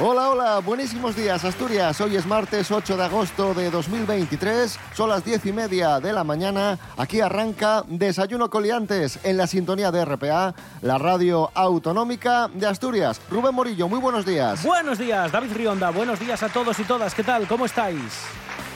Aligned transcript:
Hola, 0.00 0.30
hola, 0.30 0.58
buenísimos 0.58 1.14
días 1.14 1.44
Asturias. 1.44 2.00
Hoy 2.00 2.16
es 2.16 2.26
martes 2.26 2.72
8 2.72 2.96
de 2.96 3.04
agosto 3.04 3.54
de 3.54 3.70
2023, 3.70 4.76
son 4.92 5.08
las 5.08 5.24
10 5.24 5.46
y 5.46 5.52
media 5.52 6.00
de 6.00 6.12
la 6.12 6.24
mañana. 6.24 6.76
Aquí 6.96 7.20
arranca 7.20 7.84
Desayuno 7.86 8.50
Coliantes 8.50 9.20
en 9.22 9.36
la 9.36 9.46
sintonía 9.46 9.92
de 9.92 10.04
RPA, 10.04 10.52
la 10.82 10.98
radio 10.98 11.48
autonómica 11.54 12.50
de 12.52 12.66
Asturias. 12.66 13.20
Rubén 13.30 13.54
Morillo, 13.54 13.88
muy 13.88 14.00
buenos 14.00 14.26
días. 14.26 14.64
Buenos 14.64 14.98
días, 14.98 15.30
David 15.30 15.52
Rionda, 15.52 15.90
buenos 15.90 16.18
días 16.18 16.42
a 16.42 16.48
todos 16.48 16.76
y 16.80 16.84
todas. 16.84 17.14
¿Qué 17.14 17.22
tal? 17.22 17.46
¿Cómo 17.46 17.64
estáis? 17.64 18.02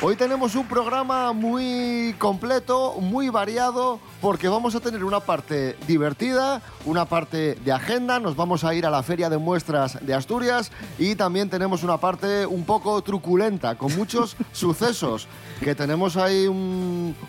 Hoy 0.01 0.15
tenemos 0.15 0.55
un 0.55 0.65
programa 0.69 1.33
muy 1.33 2.15
completo, 2.21 2.95
muy 3.01 3.31
variado, 3.31 3.99
porque 4.21 4.47
vamos 4.47 4.77
a 4.77 4.81
tener 4.81 5.03
una 5.03 5.19
parte 5.19 5.77
divertida, 5.89 6.63
una 6.85 7.05
parte 7.05 7.57
de 7.57 7.73
agenda, 7.73 8.21
nos 8.21 8.37
vamos 8.37 8.63
a 8.63 8.73
ir 8.77 8.87
a 8.87 8.91
la 8.91 9.03
Feria 9.03 9.29
de 9.29 9.39
Muestras 9.39 9.99
de 10.01 10.15
Asturias 10.15 10.71
y 11.01 11.17
también 11.17 11.51
tenemos 11.51 11.83
una 11.83 11.97
parte 11.97 12.47
un 12.47 12.65
poco 12.65 13.03
truculenta, 13.03 13.75
con 13.75 13.97
muchos 13.97 14.37
sucesos, 14.53 15.27
que 15.61 15.75
tenemos 15.75 16.17
ahí 16.17 16.47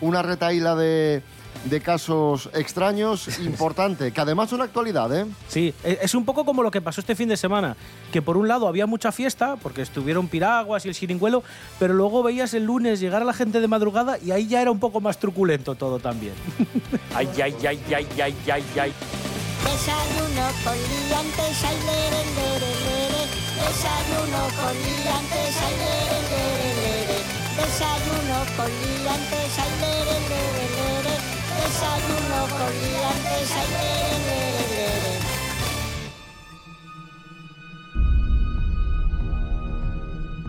una 0.00 0.22
retaíla 0.22 0.76
de, 0.76 1.24
de 1.64 1.80
casos 1.80 2.48
extraños 2.54 3.38
importante, 3.40 4.12
que 4.12 4.20
además 4.20 4.50
son 4.50 4.62
actualidad, 4.62 5.14
¿eh? 5.14 5.26
Sí, 5.48 5.74
e-, 5.84 5.98
es 6.02 6.14
un 6.14 6.24
poco 6.24 6.44
como 6.44 6.62
lo 6.62 6.70
que 6.70 6.80
pasó 6.80 7.00
este 7.00 7.14
fin 7.14 7.28
de 7.28 7.36
semana, 7.36 7.76
que 8.12 8.22
por 8.22 8.36
un 8.36 8.48
lado 8.48 8.66
había 8.66 8.86
mucha 8.86 9.12
fiesta, 9.12 9.56
porque 9.56 9.82
estuvieron 9.82 10.28
piraguas 10.28 10.84
y 10.86 10.88
el 10.88 10.94
chiringuelo, 10.94 11.42
pero 11.78 11.94
luego 11.94 12.22
veías 12.22 12.54
el 12.54 12.64
lunes 12.64 13.00
llegar 13.00 13.22
a 13.22 13.24
la 13.24 13.32
gente 13.32 13.60
de 13.60 13.68
madrugada 13.68 14.18
y 14.18 14.30
ahí 14.30 14.46
ya 14.46 14.62
era 14.62 14.70
un 14.70 14.80
poco 14.80 15.00
más 15.00 15.18
truculento 15.18 15.74
todo 15.74 15.98
también. 15.98 16.34
ay, 17.14 17.28
ay, 17.42 17.54
ay, 17.66 17.80
ay, 17.94 18.06
ay, 18.22 18.34
ay, 18.50 18.64
ay. 18.80 18.92
Desayuno 19.64 20.46
con 20.64 20.76
liantes, 20.76 21.64
ay, 21.64 21.76
lere, 21.86 22.22
lere, 22.36 22.72
lere. 22.84 23.22
Desayuno 23.60 24.42
con 24.56 24.74
liantes, 24.74 25.56
ay, 25.60 25.74
lere, 25.82 26.18
lere, 26.30 26.70
lere. 26.80 27.18
Desayuno 27.56 28.38
con 28.56 28.70
liantes, 28.70 29.58
ay, 29.58 29.72
lere, 29.80 30.16
lere, 30.30 30.66
lere. 30.76 30.99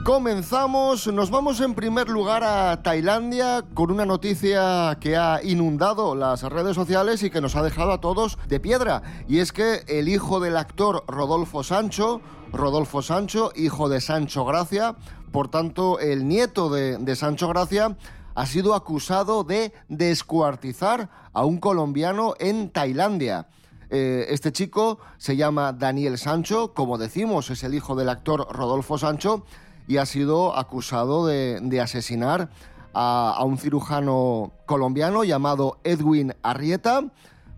Comenzamos, 0.04 1.08
nos 1.08 1.30
vamos 1.30 1.62
en 1.62 1.76
primer 1.76 2.10
lugar 2.10 2.44
a 2.44 2.82
Tailandia 2.82 3.64
con 3.74 3.92
una 3.92 4.06
noticia 4.06 4.98
que 5.00 5.16
ha 5.16 5.42
inundado 5.44 6.16
las 6.16 6.42
redes 6.44 6.76
sociales 6.76 7.22
y 7.24 7.30
que 7.30 7.40
nos 7.40 7.56
ha 7.56 7.62
dejado 7.62 7.92
a 7.92 8.02
todos 8.02 8.40
de 8.48 8.60
piedra. 8.60 9.04
Y 9.28 9.40
es 9.40 9.52
que 9.52 9.84
el 9.88 10.10
hijo 10.10 10.40
del 10.40 10.58
actor 10.58 11.04
Rodolfo 11.08 11.64
Sancho, 11.64 12.20
Rodolfo 12.52 13.02
Sancho, 13.02 13.52
hijo 13.56 13.90
de 13.90 14.02
Sancho 14.02 14.44
Gracia, 14.44 14.96
por 15.32 15.50
tanto 15.50 16.00
el 16.00 16.28
nieto 16.28 16.70
de 16.70 17.16
Sancho 17.16 17.48
Gracia, 17.48 17.96
ha 18.36 18.46
sido 18.46 18.76
acusado 18.76 19.44
de 19.44 19.74
descuartizar 19.90 21.10
a 21.34 21.46
un 21.46 21.60
colombiano 21.60 22.34
en 22.40 22.70
Tailandia. 22.70 23.48
Eh, 23.90 24.28
este 24.30 24.52
chico 24.52 25.00
se 25.18 25.36
llama 25.36 25.74
Daniel 25.74 26.18
Sancho, 26.18 26.74
como 26.74 26.98
decimos, 26.98 27.50
es 27.50 27.64
el 27.64 27.74
hijo 27.74 27.96
del 27.96 28.10
actor 28.10 28.48
Rodolfo 28.50 28.98
Sancho 28.98 29.44
y 29.88 29.98
ha 29.98 30.06
sido 30.06 30.58
acusado 30.58 31.28
de, 31.28 31.82
asesinar 31.82 32.50
a, 32.94 33.44
un 33.44 33.58
cirujano 33.58 34.54
colombiano 34.66 35.26
llamado 35.26 35.80
Edwin 35.84 36.34
Arrieta 36.42 37.12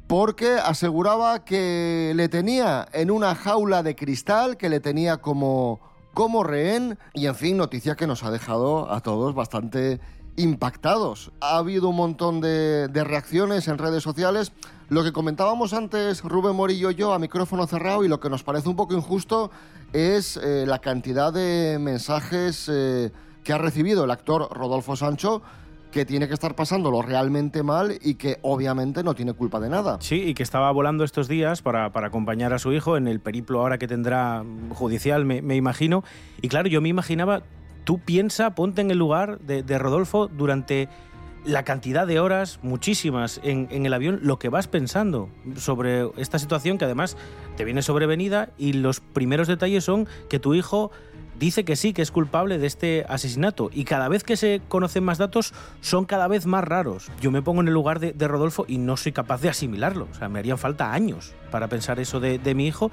porque 0.07 0.53
aseguraba 0.53 1.45
que 1.45 2.13
le 2.15 2.29
tenía 2.29 2.87
en 2.93 3.11
una 3.11 3.35
jaula 3.35 3.83
de 3.83 3.95
cristal, 3.95 4.57
que 4.57 4.69
le 4.69 4.79
tenía 4.79 5.17
como, 5.17 5.79
como 6.15 6.43
rehén 6.43 6.97
y 7.13 7.27
en 7.27 7.35
fin, 7.35 7.57
noticia 7.57 7.95
que 7.95 8.07
nos 8.07 8.23
ha 8.23 8.31
dejado 8.31 8.91
a 8.91 9.01
todos 9.01 9.35
bastante 9.35 9.99
impactados. 10.35 11.31
Ha 11.41 11.57
habido 11.57 11.89
un 11.89 11.95
montón 11.95 12.41
de, 12.41 12.89
reacciones 13.03 13.67
en 13.67 13.77
redes 13.77 14.03
sociales. 14.03 14.51
Lo 14.89 15.03
que 15.03 15.11
comentábamos 15.11 15.73
antes 15.73 16.21
Rubén 16.23 16.55
Morillo 16.55 16.91
y 16.91 16.95
yo 16.95 17.13
a 17.13 17.19
micrófono 17.19 17.67
cerrado 17.67 18.03
y 18.03 18.07
lo 18.07 18.19
que 18.19 18.29
nos 18.29 18.43
parece 18.43 18.69
un 18.69 18.75
poco 18.75 18.93
injusto 18.93 19.51
es 19.91 20.37
eh, 20.37 20.65
la 20.67 20.79
cantidad 20.79 21.31
de 21.31 21.77
mensajes 21.79 22.69
eh, 22.71 23.11
que 23.43 23.53
ha 23.53 23.57
recibido 23.57 24.03
el 24.03 24.11
actor 24.11 24.47
Rodolfo 24.51 24.95
Sancho 24.95 25.41
que 25.93 26.05
tiene 26.05 26.27
que 26.27 26.33
estar 26.33 26.55
pasándolo 26.55 27.03
realmente 27.03 27.61
mal 27.61 27.97
y 28.01 28.15
que 28.15 28.39
obviamente 28.41 29.03
no 29.03 29.13
tiene 29.13 29.33
culpa 29.33 29.59
de 29.59 29.69
nada. 29.69 29.97
Sí, 30.01 30.23
y 30.23 30.33
que 30.33 30.41
estaba 30.41 30.71
volando 30.71 31.03
estos 31.03 31.27
días 31.27 31.61
para, 31.61 31.93
para 31.93 32.07
acompañar 32.07 32.51
a 32.51 32.57
su 32.59 32.73
hijo 32.73 32.97
en 32.97 33.07
el 33.07 33.19
periplo 33.19 33.61
ahora 33.61 33.77
que 33.77 33.87
tendrá 33.87 34.43
judicial, 34.71 35.23
me, 35.23 35.43
me 35.43 35.55
imagino. 35.55 36.03
Y 36.41 36.49
claro, 36.49 36.67
yo 36.67 36.81
me 36.81 36.89
imaginaba 36.89 37.43
tú 37.83 37.99
piensa, 37.99 38.55
ponte 38.55 38.81
en 38.81 38.91
el 38.91 38.97
lugar 38.97 39.39
de, 39.39 39.77
Rodolfo 39.77 40.27
durante 40.27 40.89
la 41.45 41.63
cantidad 41.63 42.07
de 42.07 42.19
horas, 42.19 42.59
muchísimas, 42.61 43.41
en, 43.43 43.67
el 43.85 43.93
avión, 43.93 44.19
lo 44.23 44.39
que 44.39 44.49
vas 44.49 44.67
pensando 44.67 45.29
sobre 45.57 46.09
esta 46.17 46.39
situación 46.39 46.77
que 46.77 46.85
además 46.85 47.17
te 47.57 47.65
viene 47.65 47.81
sobrevenida 47.81 48.49
y 48.57 48.73
los 48.73 49.01
primeros 49.01 49.47
detalles 49.47 49.83
son 49.83 50.07
que 50.29 50.39
tu 50.39 50.53
hijo 50.53 50.91
dice 51.37 51.65
que 51.65 51.75
sí, 51.75 51.91
que 51.91 52.01
es 52.01 52.11
culpable 52.11 52.57
de 52.59 52.67
este 52.67 53.05
asesinato. 53.09 53.69
Y 53.73 53.83
cada 53.83 54.07
vez 54.07 54.23
que 54.23 54.37
se 54.37 54.61
conocen 54.69 55.03
más 55.03 55.17
datos 55.17 55.53
son 55.81 56.05
cada 56.05 56.29
vez 56.29 56.45
más 56.45 56.63
raros. 56.63 57.11
Yo 57.19 57.31
me 57.31 57.41
pongo 57.41 57.59
en 57.59 57.67
el 57.67 57.73
lugar 57.73 57.99
de, 57.99 58.27
Rodolfo 58.27 58.63
y 58.67 58.77
no 58.77 58.95
soy 58.95 59.11
capaz 59.11 59.41
de 59.41 59.49
asimilarlo, 59.49 60.07
o 60.09 60.15
sea, 60.15 60.29
me 60.29 60.39
harían 60.39 60.57
falta 60.57 60.93
años 60.93 61.33
para 61.51 61.67
pensar 61.67 61.99
eso 61.99 62.21
de 62.21 62.55
mi 62.55 62.67
hijo 62.67 62.89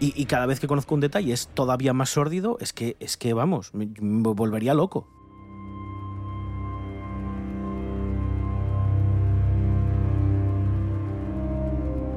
y, 0.00 0.26
cada 0.26 0.46
vez 0.46 0.60
que 0.60 0.66
conozco 0.66 0.94
un 0.94 1.00
detalle 1.00 1.32
es 1.32 1.48
todavía 1.48 1.92
más 1.92 2.10
sórdido, 2.10 2.58
es 2.60 2.72
que, 2.72 2.96
es 3.00 3.16
que 3.16 3.32
vamos, 3.32 3.70
me 3.72 3.88
volvería 4.00 4.74
loco. 4.74 5.06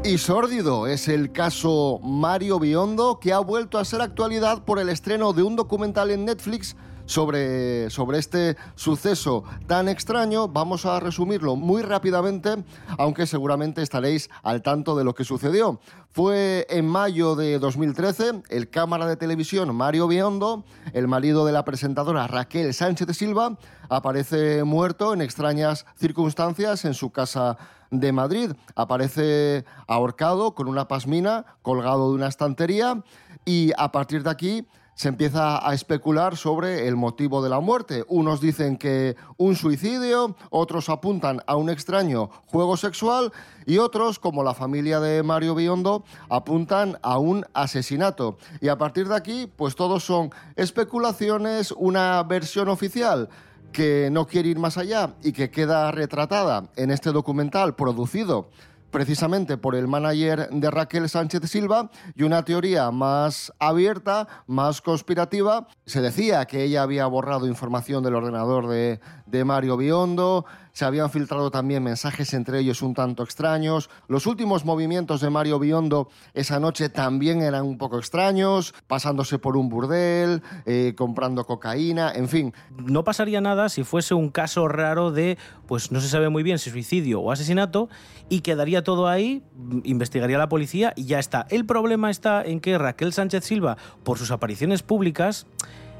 Y 0.08 0.20
sórdido 0.20 0.88
es 0.88 1.10
el 1.10 1.34
caso 1.34 2.00
Mario 2.02 2.60
Biondo, 2.60 3.20
que 3.20 3.34
ha 3.34 3.40
vuelto 3.40 3.78
a 3.78 3.84
ser 3.84 4.02
actualidad 4.02 4.64
por 4.64 4.80
el 4.80 4.88
estreno 4.88 5.34
de 5.34 5.44
un 5.44 5.58
documental 5.58 6.12
en 6.12 6.24
Netflix 6.24 6.78
sobre, 7.08 7.90
sobre 7.90 8.20
este 8.20 8.56
suceso 8.76 9.44
tan 9.66 9.90
extraño. 9.90 10.48
Vamos 10.48 10.86
a 10.86 11.00
resumirlo 11.00 11.56
muy 11.56 11.82
rápidamente, 11.82 12.64
aunque 13.00 13.26
seguramente 13.26 13.82
estaréis 13.82 14.30
al 14.44 14.62
tanto 14.62 14.96
de 14.96 15.04
lo 15.04 15.16
que 15.16 15.24
sucedió. 15.24 15.80
Fue 16.12 16.68
en 16.70 16.88
mayo 16.88 17.36
de 17.36 17.60
2013, 17.60 18.44
el 18.50 18.70
cámara 18.70 19.08
de 19.08 19.18
televisión 19.18 19.76
Mario 19.76 20.08
Biondo, 20.08 20.64
el 20.94 21.08
marido 21.08 21.46
de 21.46 21.52
la 21.52 21.66
presentadora 21.66 22.28
Raquel 22.28 22.74
Sánchez 22.74 23.08
de 23.08 23.14
Silva, 23.14 23.58
aparece 23.90 24.64
muerto 24.64 25.14
en 25.14 25.22
extrañas 25.22 25.86
circunstancias 25.96 26.86
en 26.86 26.94
su 26.94 27.12
casa 27.12 27.58
de 27.92 28.12
Madrid. 28.12 28.52
Aparece 28.76 29.66
ahorcado 29.88 30.56
con 30.56 30.68
una 30.68 30.88
pasmina 30.88 31.46
colgado 31.62 32.10
de 32.10 32.16
una 32.16 32.28
estantería 32.28 33.04
y 33.46 33.72
a 33.78 33.92
partir 33.92 34.24
de 34.24 34.30
aquí 34.30 34.68
se 34.98 35.10
empieza 35.10 35.66
a 35.66 35.76
especular 35.76 36.36
sobre 36.38 36.88
el 36.88 36.96
motivo 36.96 37.44
de 37.44 37.50
la 37.50 37.60
muerte. 37.60 38.04
Unos 38.08 38.42
dicen 38.42 38.78
que 38.78 39.16
un 39.38 39.56
suicidio, 39.56 40.36
otros 40.50 40.90
apuntan 40.90 41.40
a 41.46 41.56
un 41.56 41.70
extraño 41.70 42.32
juego 42.48 42.78
sexual 42.78 43.32
y 43.68 43.78
otros, 43.78 44.18
como 44.18 44.44
la 44.44 44.56
familia 44.56 45.00
de 45.00 45.22
Mario 45.22 45.54
Biondo, 45.54 46.04
apuntan 46.30 46.98
a 47.04 47.20
un 47.20 47.46
asesinato. 47.54 48.40
Y 48.60 48.70
a 48.70 48.80
partir 48.80 49.08
de 49.08 49.16
aquí, 49.16 49.48
pues 49.56 49.76
todos 49.76 50.04
son 50.04 50.32
especulaciones, 50.56 51.72
una 51.74 52.24
versión 52.24 52.68
oficial 52.68 53.30
que 53.72 54.10
no 54.12 54.26
quiere 54.26 54.50
ir 54.50 54.58
más 54.58 54.80
allá 54.80 55.14
y 55.22 55.32
que 55.32 55.52
queda 55.52 55.92
retratada 55.92 56.70
en 56.76 56.90
este 56.90 57.12
documental 57.12 57.76
producido 57.76 58.50
precisamente 58.92 59.58
por 59.58 59.76
el 59.76 59.88
manager 59.88 60.50
de 60.50 60.72
Raquel 60.72 61.10
Sánchez 61.10 61.50
Silva 61.50 61.90
y 62.16 62.24
una 62.24 62.44
teoría 62.44 62.92
más 62.92 63.54
abierta, 63.60 64.28
más 64.48 64.82
conspirativa. 64.82 65.68
Se 65.86 66.02
decía 66.02 66.46
que 66.46 66.64
ella 66.64 66.84
había 66.84 67.06
borrado 67.08 67.48
información 67.48 68.04
del 68.04 68.16
ordenador 68.16 68.68
de, 68.68 69.00
de 69.26 69.46
Mario 69.46 69.78
Biondo, 69.78 70.46
se 70.78 70.86
habían 70.86 71.10
filtrado 71.10 71.50
también 71.50 71.82
mensajes 71.82 72.36
entre 72.36 72.60
ellos 72.60 72.84
un 72.84 72.94
tanto 72.94 73.24
extraños. 73.24 73.90
Los 74.08 74.28
últimos 74.28 74.64
movimientos 74.64 75.22
de 75.22 75.32
Mario 75.32 75.58
Biondo 75.58 76.08
esa 76.36 76.60
noche 76.60 76.90
también 76.90 77.42
eran 77.42 77.66
un 77.66 77.80
poco 77.80 77.98
extraños, 77.98 78.76
pasándose 78.86 79.40
por 79.40 79.58
un 79.58 79.70
burdel, 79.70 80.44
eh, 80.68 80.94
comprando 80.96 81.46
cocaína, 81.46 82.12
en 82.14 82.30
fin. 82.30 82.54
No 82.78 83.04
pasaría 83.04 83.42
nada 83.42 83.70
si 83.70 83.84
fuese 83.84 84.14
un 84.14 84.30
caso 84.30 84.68
raro 84.68 85.12
de, 85.12 85.40
pues 85.66 85.92
no 85.92 86.00
se 86.00 86.10
sabe 86.10 86.30
muy 86.30 86.44
bien 86.44 86.60
si 86.60 86.70
suicidio 86.70 87.22
o 87.22 87.32
asesinato, 87.32 87.90
y 88.30 88.42
quedaría 88.42 88.84
todo 88.84 89.08
ahí, 89.08 89.42
investigaría 89.84 90.38
la 90.38 90.48
policía 90.48 90.94
y 90.96 91.06
ya 91.06 91.18
está. 91.18 91.48
El 91.50 91.66
problema 91.66 92.12
está 92.12 92.44
en 92.44 92.60
que 92.60 92.78
Raquel 92.78 93.14
Sánchez 93.14 93.46
Silva, 93.46 93.78
por 94.04 94.20
sus 94.20 94.30
apariciones 94.30 94.84
públicas, 94.84 95.48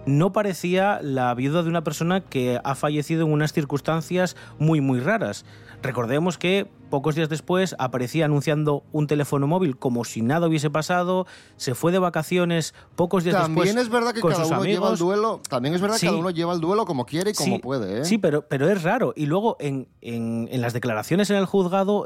no 0.08 0.32
parecía 0.32 1.00
la 1.02 1.34
viuda 1.34 1.64
de 1.64 1.70
una 1.70 1.84
persona 1.84 2.22
que 2.22 2.60
ha 2.64 2.76
fallecido 2.76 3.26
en 3.26 3.32
unas 3.32 3.54
circunstancias 3.54 4.36
muy, 4.58 4.82
muy 4.82 5.00
raras. 5.00 5.46
Recordemos 5.84 6.38
que 6.38 6.68
pocos 6.90 7.16
días 7.16 7.30
después 7.30 7.76
aparecía 7.78 8.26
anunciando 8.26 8.84
un 8.92 9.06
teléfono 9.06 9.46
móvil 9.46 9.78
como 9.78 10.06
si 10.06 10.22
nada 10.22 10.48
hubiese 10.48 10.70
pasado, 10.70 11.28
se 11.58 11.76
fue 11.76 11.92
de 11.92 12.00
vacaciones 12.00 12.74
pocos 12.96 13.24
días 13.24 13.36
después. 13.36 13.68
También 13.68 13.78
es 13.78 13.90
verdad 13.90 14.14
que 14.14 14.22
cada 14.22 14.48
uno 14.48 14.64
lleva 14.66 14.92
el 14.92 14.98
duelo, 14.98 15.42
también 15.48 15.76
es 15.76 15.82
verdad 15.82 16.00
que 16.00 16.08
cada 16.08 16.18
uno 16.18 16.32
lleva 16.32 16.54
el 16.54 16.62
duelo 16.62 16.86
como 16.86 17.06
quiere 17.06 17.32
y 17.32 17.34
como 17.34 17.60
puede. 17.60 18.00
¿eh? 18.02 18.06
Sí, 18.06 18.18
pero, 18.18 18.48
pero 18.48 18.70
es 18.70 18.82
raro. 18.82 19.14
Y 19.16 19.28
luego 19.28 19.58
en, 19.60 19.88
en, 20.02 20.48
en 20.52 20.62
las 20.62 20.74
declaraciones 20.74 21.30
en 21.30 21.36
el 21.36 21.46
juzgado 21.46 22.06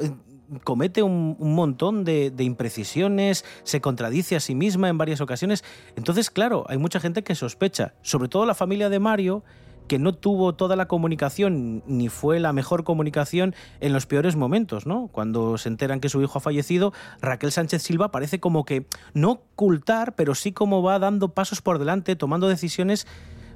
comete 0.64 1.04
un, 1.04 1.38
montón 1.40 2.04
de, 2.04 2.34
imprecisiones, 2.40 3.46
se 3.64 3.82
contradice 3.82 4.36
a 4.36 4.40
sí 4.40 4.56
misma 4.56 4.90
en 4.90 4.98
varias 4.98 5.22
ocasiones. 5.22 5.64
Entonces, 5.96 6.30
claro, 6.30 6.66
hay 6.68 6.78
mucha 6.78 7.00
gente 7.00 7.24
que 7.24 7.36
sospecha, 7.36 7.94
sobre 8.02 8.30
todo 8.30 8.46
la 8.46 8.56
familia 8.56 8.90
de 8.90 9.00
Mario, 9.00 9.44
que 9.88 10.00
no 10.00 10.14
tuvo 10.14 10.54
toda 10.54 10.76
la 10.76 10.88
comunicación 10.88 11.84
ni 11.86 12.08
fue 12.08 12.40
la 12.40 12.54
mejor 12.54 12.84
comunicación 12.86 13.54
en 13.82 13.92
los 13.92 14.06
peores 14.06 14.38
momentos, 14.38 14.86
¿no? 14.86 15.10
Cuando 15.12 15.58
se 15.58 15.68
enteran 15.68 16.00
que 16.00 16.08
su 16.08 16.22
hijo 16.22 16.38
ha 16.38 16.42
fallecido, 16.42 16.94
Raquel 17.22 17.52
Sánchez 17.52 17.82
Silva 17.82 18.10
parece 18.10 18.40
como 18.40 18.64
que 18.64 18.86
no 19.14 19.32
ocultar, 19.32 20.16
pero 20.16 20.34
sí 20.34 20.54
como 20.54 20.82
va 20.82 20.98
dando 21.00 21.34
pasos 21.34 21.62
por 21.62 21.78
delante, 21.78 22.16
tomando 22.16 22.48
decisiones 22.48 23.06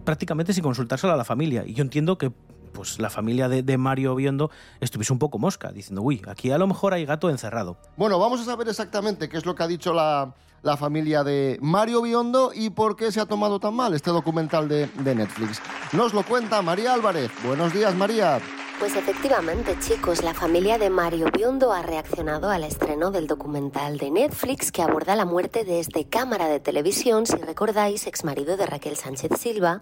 prácticamente 0.04 0.54
sin 0.54 0.64
consultárselo 0.64 1.14
a 1.14 1.18
la 1.18 1.24
familia. 1.24 1.64
Y 1.66 1.74
yo 1.74 1.84
entiendo 1.84 2.18
que 2.18 2.34
pues 2.76 3.00
la 3.00 3.10
familia 3.10 3.50
de, 3.50 3.78
Mario 3.78 4.16
viendo 4.16 4.52
estuviese 4.80 5.14
un 5.14 5.20
poco 5.20 5.40
mosca, 5.40 5.72
diciendo, 5.72 6.02
uy, 6.02 6.22
aquí 6.28 6.52
a 6.52 6.58
lo 6.58 6.68
mejor 6.68 6.94
hay 6.94 7.06
gato 7.06 7.30
encerrado. 7.30 7.78
Bueno, 7.98 8.20
vamos 8.20 8.42
a 8.42 8.46
saber 8.46 8.68
exactamente 8.68 9.30
qué 9.30 9.38
es 9.38 9.46
lo 9.46 9.56
que 9.56 9.64
ha 9.64 9.68
dicho 9.68 9.94
la, 9.94 10.34
familia 10.78 11.24
de 11.24 11.60
Mario 11.62 12.02
Biondo 12.02 12.52
y 12.54 12.72
por 12.72 12.96
qué 12.96 13.12
se 13.12 13.22
ha 13.22 13.26
tomado 13.28 13.60
tan 13.60 13.76
mal 13.76 13.94
este 13.94 14.10
documental 14.10 14.68
de, 14.68 14.88
de 14.88 15.16
Netflix. 15.16 15.62
Nos 15.94 16.14
lo 16.14 16.24
cuenta 16.24 16.62
María 16.62 16.94
Álvarez. 16.94 17.32
Buenos 17.44 17.72
días, 17.72 17.96
María. 17.96 18.40
Pues 18.78 18.98
efectivamente, 18.98 19.78
chicos, 19.80 20.22
la 20.22 20.34
familia 20.34 20.78
de 20.78 20.90
Mario 20.90 21.28
Biondo 21.32 21.72
ha 21.72 21.82
reaccionado 21.82 22.50
al 22.50 22.66
estreno 22.66 23.10
del 23.10 23.26
documental 23.26 23.98
de 23.98 24.12
Netflix 24.12 24.70
que 24.74 24.82
aborda 24.82 25.16
la 25.16 25.24
muerte 25.24 25.64
de 25.64 25.80
este 25.80 26.10
cámara 26.10 26.50
de 26.50 26.60
televisión, 26.60 27.26
si 27.26 27.38
recordáis, 27.38 28.06
ex 28.06 28.26
marido 28.26 28.58
de 28.58 28.66
Raquel 28.66 28.98
Sánchez 28.98 29.32
Silva, 29.40 29.82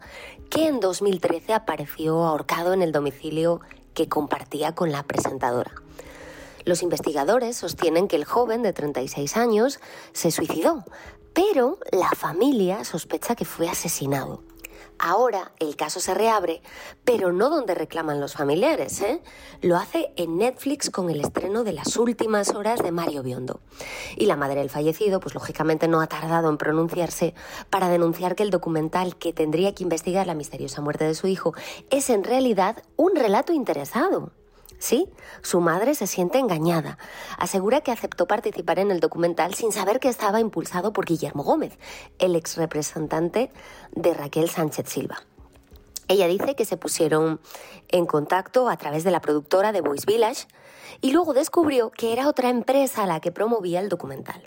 que 0.51 0.67
en 0.67 0.79
2013 0.79 1.55
apareció 1.55 2.23
ahorcado 2.23 2.73
en 2.73 2.83
el 2.83 2.91
domicilio 2.91 3.61
que 3.95 4.07
compartía 4.07 4.75
con 4.75 4.91
la 4.91 5.01
presentadora. 5.01 5.71
Los 6.63 6.83
investigadores 6.83 7.57
sostienen 7.57 8.07
que 8.07 8.15
el 8.15 8.25
joven 8.25 8.61
de 8.61 8.73
36 8.73 9.37
años 9.37 9.79
se 10.11 10.29
suicidó, 10.29 10.85
pero 11.33 11.79
la 11.91 12.11
familia 12.11 12.83
sospecha 12.83 13.35
que 13.35 13.45
fue 13.45 13.67
asesinado. 13.67 14.43
Ahora 14.99 15.51
el 15.59 15.75
caso 15.75 15.99
se 15.99 16.13
reabre, 16.13 16.61
pero 17.03 17.31
no 17.31 17.49
donde 17.49 17.75
reclaman 17.75 18.19
los 18.19 18.33
familiares, 18.33 19.01
¿eh? 19.01 19.21
Lo 19.61 19.77
hace 19.77 20.13
en 20.15 20.37
Netflix 20.37 20.89
con 20.89 21.09
el 21.09 21.21
estreno 21.21 21.63
de 21.63 21.73
las 21.73 21.97
últimas 21.97 22.49
horas 22.49 22.81
de 22.81 22.91
Mario 22.91 23.23
Biondo. 23.23 23.59
Y 24.15 24.25
la 24.25 24.35
madre 24.35 24.59
del 24.59 24.69
fallecido, 24.69 25.19
pues 25.19 25.33
lógicamente 25.33 25.87
no 25.87 26.01
ha 26.01 26.07
tardado 26.07 26.49
en 26.49 26.57
pronunciarse 26.57 27.33
para 27.69 27.89
denunciar 27.89 28.35
que 28.35 28.43
el 28.43 28.49
documental 28.49 29.17
que 29.17 29.33
tendría 29.33 29.73
que 29.73 29.83
investigar 29.83 30.27
la 30.27 30.35
misteriosa 30.35 30.81
muerte 30.81 31.05
de 31.05 31.15
su 31.15 31.27
hijo 31.27 31.53
es 31.89 32.09
en 32.09 32.23
realidad 32.23 32.83
un 32.95 33.15
relato 33.15 33.53
interesado. 33.53 34.31
Sí, 34.83 35.07
su 35.43 35.61
madre 35.61 35.95
se 35.95 36.07
siente 36.07 36.39
engañada. 36.39 36.97
Asegura 37.37 37.79
que 37.79 37.93
aceptó 37.93 38.27
participar 38.27 38.79
en 38.79 38.91
el 38.91 38.99
documental 38.99 39.53
sin 39.53 39.71
saber 39.71 40.01
que 40.01 40.09
estaba 40.09 40.41
impulsado 40.41 40.91
por 40.91 41.05
Guillermo 41.05 41.41
Gómez, 41.41 41.79
el 42.19 42.35
ex 42.35 42.57
representante 42.57 43.49
de 43.93 44.13
Raquel 44.13 44.49
Sánchez 44.49 44.89
Silva. 44.89 45.23
Ella 46.09 46.27
dice 46.27 46.55
que 46.55 46.65
se 46.65 46.75
pusieron 46.75 47.39
en 47.87 48.05
contacto 48.05 48.67
a 48.67 48.75
través 48.75 49.05
de 49.05 49.11
la 49.11 49.21
productora 49.21 49.71
de 49.71 49.79
Voice 49.79 50.05
Village 50.05 50.47
y 50.99 51.13
luego 51.13 51.33
descubrió 51.33 51.89
que 51.89 52.11
era 52.11 52.27
otra 52.27 52.49
empresa 52.49 53.05
la 53.05 53.21
que 53.21 53.31
promovía 53.31 53.79
el 53.79 53.87
documental. 53.87 54.43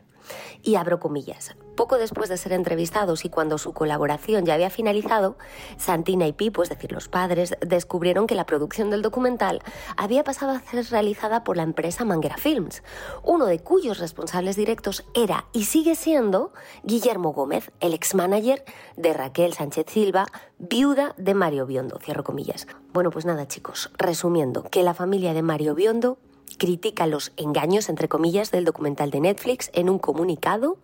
Y 0.62 0.74
abro 0.74 1.00
comillas. 1.00 1.56
Poco 1.76 1.98
después 1.98 2.30
de 2.30 2.38
ser 2.38 2.52
entrevistados 2.52 3.24
y 3.24 3.28
cuando 3.28 3.58
su 3.58 3.72
colaboración 3.72 4.46
ya 4.46 4.54
había 4.54 4.70
finalizado, 4.70 5.36
Santina 5.76 6.26
y 6.26 6.32
Pipo, 6.32 6.62
es 6.62 6.70
decir, 6.70 6.90
los 6.90 7.08
padres, 7.08 7.54
descubrieron 7.60 8.26
que 8.26 8.34
la 8.34 8.46
producción 8.46 8.90
del 8.90 9.02
documental 9.02 9.62
había 9.96 10.24
pasado 10.24 10.52
a 10.52 10.60
ser 10.60 10.86
realizada 10.90 11.44
por 11.44 11.56
la 11.56 11.62
empresa 11.62 12.04
Manguera 12.04 12.38
Films, 12.38 12.82
uno 13.22 13.46
de 13.46 13.60
cuyos 13.60 13.98
responsables 13.98 14.56
directos 14.56 15.04
era 15.14 15.46
y 15.52 15.64
sigue 15.64 15.94
siendo 15.94 16.52
Guillermo 16.82 17.32
Gómez, 17.32 17.70
el 17.80 17.94
ex-manager 17.94 18.64
de 18.96 19.12
Raquel 19.12 19.52
Sánchez 19.52 19.86
Silva, 19.88 20.26
viuda 20.58 21.14
de 21.18 21.34
Mario 21.34 21.66
Biondo, 21.66 21.98
cierro 21.98 22.24
comillas. 22.24 22.66
Bueno, 22.92 23.10
pues 23.10 23.26
nada, 23.26 23.46
chicos, 23.46 23.90
resumiendo, 23.98 24.62
que 24.64 24.82
la 24.82 24.94
familia 24.94 25.34
de 25.34 25.42
Mario 25.42 25.74
Biondo 25.74 26.18
critica 26.58 27.06
los 27.06 27.32
engaños, 27.36 27.88
entre 27.88 28.08
comillas, 28.08 28.50
del 28.50 28.64
documental 28.64 29.10
de 29.10 29.20
Netflix 29.20 29.70
en 29.74 29.90
un 29.90 29.98
comunicado 29.98 30.78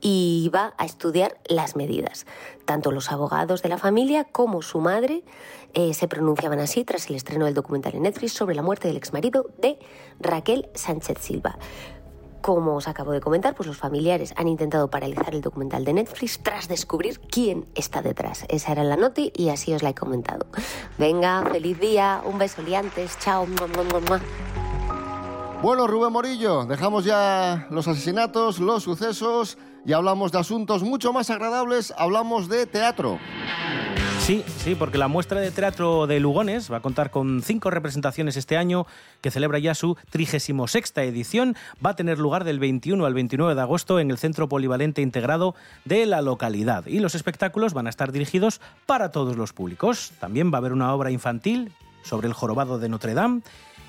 y 0.00 0.50
va 0.54 0.74
a 0.78 0.84
estudiar 0.84 1.38
las 1.48 1.76
medidas. 1.76 2.26
Tanto 2.64 2.90
los 2.90 3.10
abogados 3.10 3.62
de 3.62 3.68
la 3.68 3.78
familia 3.78 4.24
como 4.24 4.62
su 4.62 4.80
madre 4.80 5.24
eh, 5.74 5.94
se 5.94 6.08
pronunciaban 6.08 6.58
así 6.58 6.84
tras 6.84 7.08
el 7.08 7.16
estreno 7.16 7.44
del 7.44 7.54
documental 7.54 7.94
en 7.94 8.02
Netflix 8.02 8.32
sobre 8.32 8.54
la 8.54 8.62
muerte 8.62 8.88
del 8.88 8.96
exmarido 8.96 9.46
de 9.58 9.78
Raquel 10.20 10.68
Sánchez 10.74 11.18
Silva. 11.20 11.58
Como 12.42 12.74
os 12.74 12.88
acabo 12.88 13.12
de 13.12 13.20
comentar, 13.20 13.54
pues 13.54 13.68
los 13.68 13.76
familiares 13.76 14.34
han 14.36 14.48
intentado 14.48 14.90
paralizar 14.90 15.32
el 15.32 15.42
documental 15.42 15.84
de 15.84 15.92
Netflix 15.92 16.40
tras 16.42 16.66
descubrir 16.66 17.20
quién 17.20 17.66
está 17.76 18.02
detrás. 18.02 18.44
Esa 18.48 18.72
era 18.72 18.82
la 18.82 18.96
noti 18.96 19.32
y 19.36 19.50
así 19.50 19.72
os 19.72 19.84
la 19.84 19.90
he 19.90 19.94
comentado. 19.94 20.46
Venga, 20.98 21.46
feliz 21.52 21.78
día, 21.78 22.20
un 22.24 22.38
beso 22.38 22.62
liantes, 22.62 23.16
chao. 23.20 23.46
Bueno, 25.62 25.86
Rubén 25.86 26.12
Morillo, 26.12 26.64
dejamos 26.66 27.04
ya 27.04 27.68
los 27.70 27.86
asesinatos, 27.86 28.58
los 28.58 28.82
sucesos 28.82 29.58
y 29.86 29.92
hablamos 29.92 30.32
de 30.32 30.40
asuntos 30.40 30.82
mucho 30.82 31.12
más 31.12 31.30
agradables, 31.30 31.94
hablamos 31.96 32.48
de 32.48 32.66
teatro. 32.66 33.20
Sí, 34.18 34.44
sí, 34.56 34.74
porque 34.74 34.98
la 34.98 35.06
muestra 35.06 35.40
de 35.40 35.52
teatro 35.52 36.08
de 36.08 36.18
Lugones 36.18 36.70
va 36.70 36.78
a 36.78 36.82
contar 36.82 37.12
con 37.12 37.42
cinco 37.42 37.70
representaciones 37.70 38.36
este 38.36 38.56
año, 38.56 38.86
que 39.20 39.30
celebra 39.30 39.60
ya 39.60 39.76
su 39.76 39.96
36 40.10 40.92
edición. 40.96 41.54
Va 41.84 41.90
a 41.90 41.96
tener 41.96 42.18
lugar 42.18 42.42
del 42.42 42.58
21 42.58 43.06
al 43.06 43.14
29 43.14 43.54
de 43.54 43.60
agosto 43.60 44.00
en 44.00 44.10
el 44.10 44.18
Centro 44.18 44.48
Polivalente 44.48 45.00
Integrado 45.00 45.54
de 45.84 46.06
la 46.06 46.22
localidad. 46.22 46.86
Y 46.86 46.98
los 46.98 47.14
espectáculos 47.14 47.72
van 47.72 47.86
a 47.86 47.90
estar 47.90 48.10
dirigidos 48.10 48.60
para 48.86 49.12
todos 49.12 49.36
los 49.36 49.52
públicos. 49.52 50.12
También 50.18 50.50
va 50.52 50.56
a 50.56 50.58
haber 50.58 50.72
una 50.72 50.92
obra 50.92 51.12
infantil 51.12 51.70
sobre 52.02 52.26
el 52.26 52.34
jorobado 52.34 52.80
de 52.80 52.88
Notre 52.88 53.14
Dame 53.14 53.42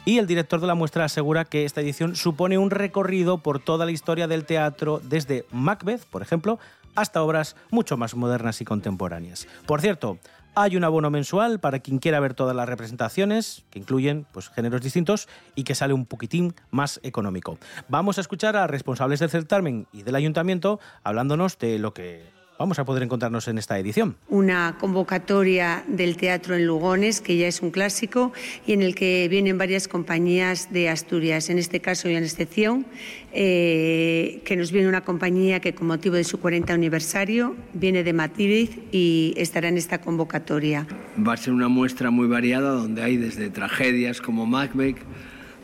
y 0.05 0.17
el 0.17 0.27
director 0.27 0.59
de 0.59 0.67
la 0.67 0.75
muestra 0.75 1.05
asegura 1.05 1.45
que 1.45 1.65
esta 1.65 1.81
edición 1.81 2.15
supone 2.15 2.57
un 2.57 2.71
recorrido 2.71 3.37
por 3.39 3.59
toda 3.59 3.85
la 3.85 3.91
historia 3.91 4.27
del 4.27 4.45
teatro, 4.45 5.01
desde 5.03 5.45
Macbeth, 5.51 6.05
por 6.05 6.21
ejemplo, 6.21 6.59
hasta 6.95 7.23
obras 7.23 7.55
mucho 7.71 7.97
más 7.97 8.15
modernas 8.15 8.61
y 8.61 8.65
contemporáneas. 8.65 9.47
Por 9.65 9.81
cierto, 9.81 10.19
hay 10.55 10.77
un 10.77 10.83
abono 10.83 11.09
mensual 11.09 11.59
para 11.59 11.79
quien 11.79 11.99
quiera 11.99 12.19
ver 12.19 12.33
todas 12.33 12.55
las 12.55 12.69
representaciones, 12.69 13.63
que 13.71 13.79
incluyen 13.79 14.27
pues, 14.31 14.49
géneros 14.49 14.81
distintos 14.81 15.27
y 15.55 15.63
que 15.63 15.73
sale 15.73 15.93
un 15.93 16.05
poquitín 16.05 16.53
más 16.69 16.99
económico. 17.03 17.57
Vamos 17.87 18.17
a 18.17 18.21
escuchar 18.21 18.55
a 18.55 18.67
responsables 18.67 19.19
del 19.19 19.29
certamen 19.29 19.87
y 19.91 20.03
del 20.03 20.15
ayuntamiento 20.15 20.79
hablándonos 21.03 21.57
de 21.57 21.79
lo 21.79 21.93
que 21.93 22.42
vamos 22.63 22.79
a 22.79 22.85
poder 22.85 23.03
encontrarnos 23.03 23.49
en 23.49 23.57
esta 23.57 23.77
edición. 23.77 24.15
Una 24.29 24.77
convocatoria 24.79 25.83
del 25.89 26.15
teatro 26.15 26.55
en 26.55 26.65
Lugones, 26.65 27.19
que 27.19 27.35
ya 27.35 27.45
es 27.45 27.61
un 27.61 27.71
clásico, 27.71 28.31
y 28.65 28.71
en 28.71 28.81
el 28.81 28.95
que 28.95 29.27
vienen 29.27 29.57
varias 29.57 29.89
compañías 29.89 30.71
de 30.71 30.87
Asturias. 30.87 31.49
En 31.49 31.57
este 31.57 31.81
caso, 31.81 32.07
y 32.07 32.15
en 32.15 32.23
excepción, 32.23 32.85
eh, 33.33 34.41
que 34.45 34.55
nos 34.55 34.71
viene 34.71 34.87
una 34.87 35.01
compañía 35.01 35.59
que, 35.59 35.75
con 35.75 35.87
motivo 35.87 36.15
de 36.15 36.23
su 36.23 36.39
40 36.39 36.73
aniversario, 36.73 37.53
viene 37.73 38.01
de 38.01 38.13
Madrid 38.13 38.69
y 38.93 39.33
estará 39.35 39.67
en 39.67 39.77
esta 39.77 39.99
convocatoria. 39.99 40.87
Va 41.19 41.33
a 41.33 41.37
ser 41.37 41.51
una 41.51 41.67
muestra 41.67 42.11
muy 42.11 42.27
variada 42.27 42.71
donde 42.71 43.03
hay 43.03 43.17
desde 43.17 43.49
tragedias 43.49 44.21
como 44.21 44.45
Macbeth, 44.45 44.99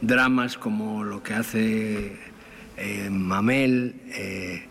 dramas 0.02 0.58
como 0.58 1.06
lo 1.06 1.24
que 1.24 1.34
hace 1.34 2.12
eh, 2.76 3.08
Mamel 3.10 3.96
eh, 4.14 4.66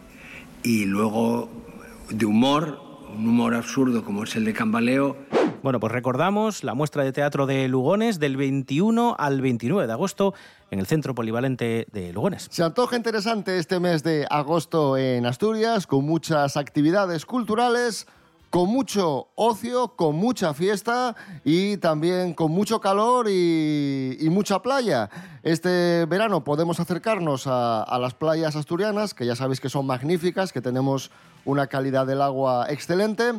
y 0.62 0.84
luego 0.84 1.67
de 2.10 2.26
humor, 2.26 2.80
un 3.14 3.28
humor 3.28 3.54
absurdo 3.54 4.04
como 4.04 4.24
es 4.24 4.36
el 4.36 4.44
de 4.44 4.54
Cambaleo. 4.54 5.16
Bueno, 5.62 5.80
pues 5.80 5.92
recordamos 5.92 6.62
la 6.62 6.74
muestra 6.74 7.04
de 7.04 7.12
teatro 7.12 7.46
de 7.46 7.68
Lugones 7.68 8.18
del 8.18 8.36
21 8.36 9.16
al 9.18 9.40
29 9.40 9.86
de 9.86 9.92
agosto 9.92 10.34
en 10.70 10.78
el 10.78 10.86
Centro 10.86 11.14
Polivalente 11.14 11.86
de 11.92 12.12
Lugones. 12.12 12.48
Se 12.50 12.62
antoja 12.62 12.96
interesante 12.96 13.58
este 13.58 13.80
mes 13.80 14.02
de 14.02 14.26
agosto 14.30 14.96
en 14.96 15.26
Asturias, 15.26 15.86
con 15.86 16.04
muchas 16.04 16.56
actividades 16.56 17.26
culturales, 17.26 18.06
con 18.50 18.68
mucho 18.68 19.28
ocio, 19.34 19.88
con 19.96 20.16
mucha 20.16 20.54
fiesta 20.54 21.14
y 21.44 21.76
también 21.78 22.34
con 22.34 22.50
mucho 22.52 22.80
calor 22.80 23.26
y, 23.28 24.16
y 24.20 24.30
mucha 24.30 24.62
playa. 24.62 25.10
Este 25.42 26.06
verano 26.06 26.44
podemos 26.44 26.80
acercarnos 26.80 27.46
a, 27.46 27.82
a 27.82 27.98
las 27.98 28.14
playas 28.14 28.56
asturianas, 28.56 29.12
que 29.12 29.26
ya 29.26 29.36
sabéis 29.36 29.60
que 29.60 29.68
son 29.68 29.86
magníficas, 29.86 30.52
que 30.52 30.60
tenemos 30.62 31.10
una 31.48 31.66
calidad 31.66 32.06
del 32.06 32.20
agua 32.20 32.66
excelente 32.68 33.32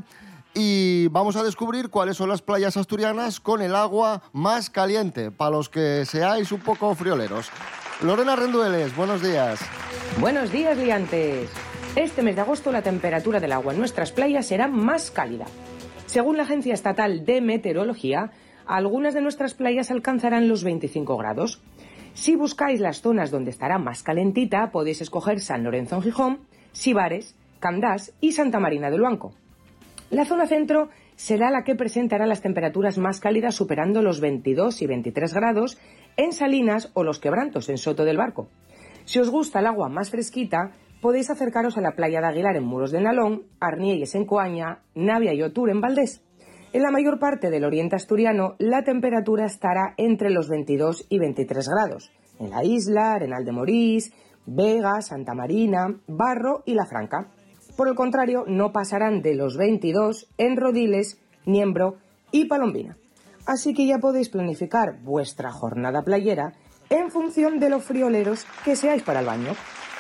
y 0.56 1.08
vamos 1.10 1.36
a 1.36 1.44
descubrir 1.44 1.90
cuáles 1.90 2.18
son 2.18 2.30
las 2.30 2.42
playas 2.42 2.76
asturianas 2.76 3.40
con 3.40 3.62
el 3.62 3.76
agua 3.76 4.24
más 4.34 4.72
caliente, 4.72 5.30
para 5.30 5.52
los 5.52 5.70
que 5.70 6.04
seáis 6.06 6.52
un 6.52 6.60
poco 6.60 6.94
frioleros. 6.96 7.52
Lorena 8.02 8.36
Rendueles, 8.36 8.96
buenos 8.96 9.22
días. 9.22 9.60
Buenos 10.20 10.52
días, 10.52 10.76
liantes. 10.76 11.52
Este 11.96 12.24
mes 12.24 12.36
de 12.36 12.42
agosto 12.42 12.72
la 12.72 12.82
temperatura 12.82 13.40
del 13.40 13.52
agua 13.52 13.74
en 13.74 13.80
nuestras 13.80 14.12
playas 14.12 14.48
será 14.48 14.68
más 14.68 15.12
cálida. 15.12 15.46
Según 16.08 16.38
la 16.38 16.44
Agencia 16.44 16.74
Estatal 16.74 17.26
de 17.26 17.42
Meteorología, 17.42 18.32
algunas 18.66 19.14
de 19.14 19.22
nuestras 19.22 19.54
playas 19.54 19.92
alcanzarán 19.92 20.48
los 20.48 20.64
25 20.64 21.16
grados. 21.16 21.62
Si 22.16 22.36
buscáis 22.36 22.80
las 22.80 23.02
zonas 23.02 23.30
donde 23.30 23.52
estará 23.52 23.78
más 23.78 24.02
calentita, 24.02 24.72
podéis 24.72 25.02
escoger 25.02 25.42
San 25.42 25.64
Lorenzo 25.64 25.98
en 25.98 26.02
Gijón, 26.02 26.40
Sibares, 26.72 27.36
Candás 27.60 28.14
y 28.22 28.32
Santa 28.32 28.60
Marina 28.60 28.90
del 28.90 29.02
Banco. 29.02 29.34
La 30.10 30.26
zona 30.26 30.48
centro 30.48 30.90
será 31.16 31.52
la 31.52 31.64
que 31.64 31.76
presentará 31.76 32.26
las 32.26 32.42
temperaturas 32.42 32.98
más 32.98 33.20
cálidas 33.20 33.56
superando 33.56 34.02
los 34.02 34.22
22 34.22 34.82
y 34.82 34.88
23 34.88 35.34
grados 35.34 35.78
en 36.18 36.32
Salinas 36.32 36.92
o 36.94 37.04
los 37.04 37.20
Quebrantos 37.20 37.70
en 37.70 37.78
Soto 37.78 38.06
del 38.06 38.18
Barco. 38.18 38.50
Si 39.06 39.20
os 39.20 39.30
gusta 39.30 39.60
el 39.60 39.68
agua 39.68 39.90
más 39.90 40.10
fresquita, 40.10 40.72
podéis 41.02 41.30
acercaros 41.30 41.78
a 41.78 41.82
la 41.82 41.92
playa 41.92 42.22
de 42.22 42.28
Aguilar 42.28 42.56
en 42.56 42.64
Muros 42.64 42.92
de 42.92 43.02
Nalón, 43.02 43.44
Arnielles 43.60 44.16
en 44.16 44.26
Coaña, 44.26 44.80
Navia 44.96 45.34
y 45.34 45.42
Otur 45.42 45.70
en 45.70 45.82
Valdés. 45.82 46.24
En 46.72 46.84
la 46.84 46.92
mayor 46.92 47.20
parte 47.20 47.50
del 47.50 47.66
oriente 47.66 47.96
asturiano, 47.96 48.56
la 48.60 48.84
temperatura 48.84 49.46
estará 49.46 49.96
entre 49.98 50.30
los 50.30 50.50
22 50.50 51.08
y 51.10 51.18
23 51.18 51.68
grados. 51.68 52.12
En 52.40 52.52
la 52.52 52.64
isla, 52.64 53.14
Arenal 53.14 53.44
de 53.44 53.52
Morís, 53.52 54.14
Vega, 54.46 55.02
Santa 55.02 55.34
Marina, 55.34 55.88
Barro 56.08 56.64
y 56.66 56.76
La 56.76 56.86
Franca. 56.86 57.32
Por 57.80 57.88
el 57.88 57.96
contrario, 57.96 58.44
no 58.46 58.74
pasarán 58.74 59.22
de 59.22 59.36
los 59.36 59.56
22 59.56 60.28
en 60.38 60.58
Rodiles, 60.58 61.18
Niembro 61.46 61.96
y 62.30 62.44
Palombina. 62.44 62.98
Así 63.46 63.74
que 63.74 63.88
ya 63.88 64.00
podéis 64.00 64.28
planificar 64.28 65.00
vuestra 65.02 65.54
jornada 65.54 66.02
playera 66.02 66.52
en 66.90 67.10
función 67.10 67.58
de 67.58 67.70
lo 67.70 67.80
frioleros 67.80 68.46
que 68.66 68.76
seáis 68.76 69.02
para 69.04 69.22
el 69.22 69.26
baño. 69.26 69.54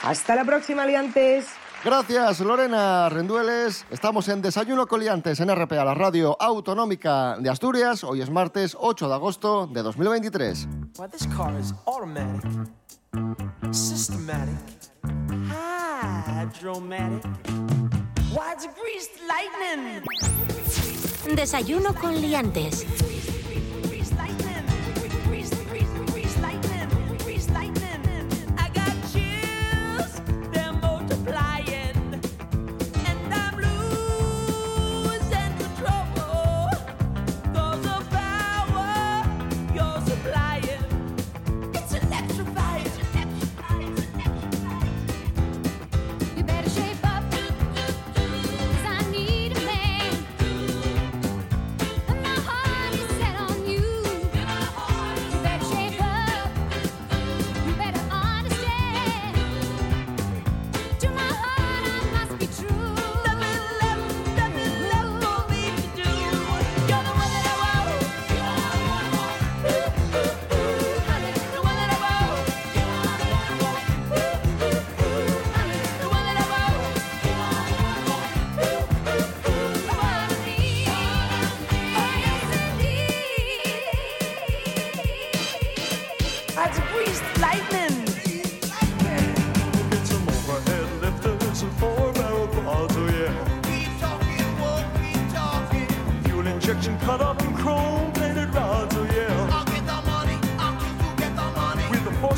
Hasta 0.04 0.36
la 0.36 0.44
próxima, 0.44 0.86
liantes. 0.86 1.48
Gracias, 1.86 2.42
Lorena 2.42 3.08
Rendueles. 3.08 3.86
Estamos 3.92 4.28
en 4.28 4.42
Desayuno 4.42 4.86
Coliantes 4.86 5.40
en 5.40 5.50
RPA, 5.50 5.86
la 5.86 5.94
radio 5.94 6.36
autonómica 6.38 7.38
de 7.40 7.50
Asturias. 7.50 8.04
Hoy 8.04 8.22
es 8.22 8.30
martes 8.30 8.76
8 8.78 9.08
de 9.08 9.14
agosto 9.14 9.68
de 9.68 9.84
2023. 9.84 10.68
Well, 10.98 11.10
hydromatic. 16.24 17.24
Why, 18.34 18.54
it's 18.54 18.68
greased 18.68 19.20
lightning. 19.28 20.02
Desayuno 21.36 21.94
con 21.94 22.16
liantes. 22.22 22.86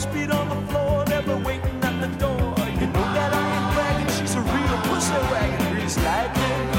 Speed 0.01 0.31
on 0.31 0.49
the 0.49 0.55
floor, 0.71 1.05
never 1.05 1.37
waiting 1.37 1.79
at 1.83 2.01
the 2.01 2.07
door. 2.17 2.55
You 2.79 2.87
know 2.87 3.07
that 3.15 3.31
I 3.31 3.43
ain't 3.55 3.67
bragging, 3.75 4.09
she's 4.15 4.33
a 4.33 4.41
real 4.41 4.77
pussy 4.89 5.13
wagon. 5.31 5.61
Grease 5.71 5.97
lightning. 5.97 6.69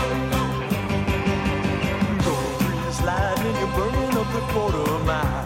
Go 2.27 2.35
grease 2.59 3.01
lightning, 3.07 3.57
you're 3.61 3.75
burning 3.77 4.17
up 4.21 4.29
the 4.37 4.43
quarter 4.51 5.05
mile. 5.05 5.45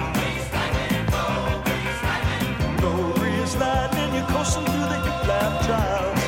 Go 2.81 2.91
grease 3.21 3.55
lightning, 3.57 4.11
you're 4.15 4.29
coursing 4.33 4.65
through 4.65 4.89
the 4.93 4.99
lap 5.29 5.53
trials. 5.67 6.21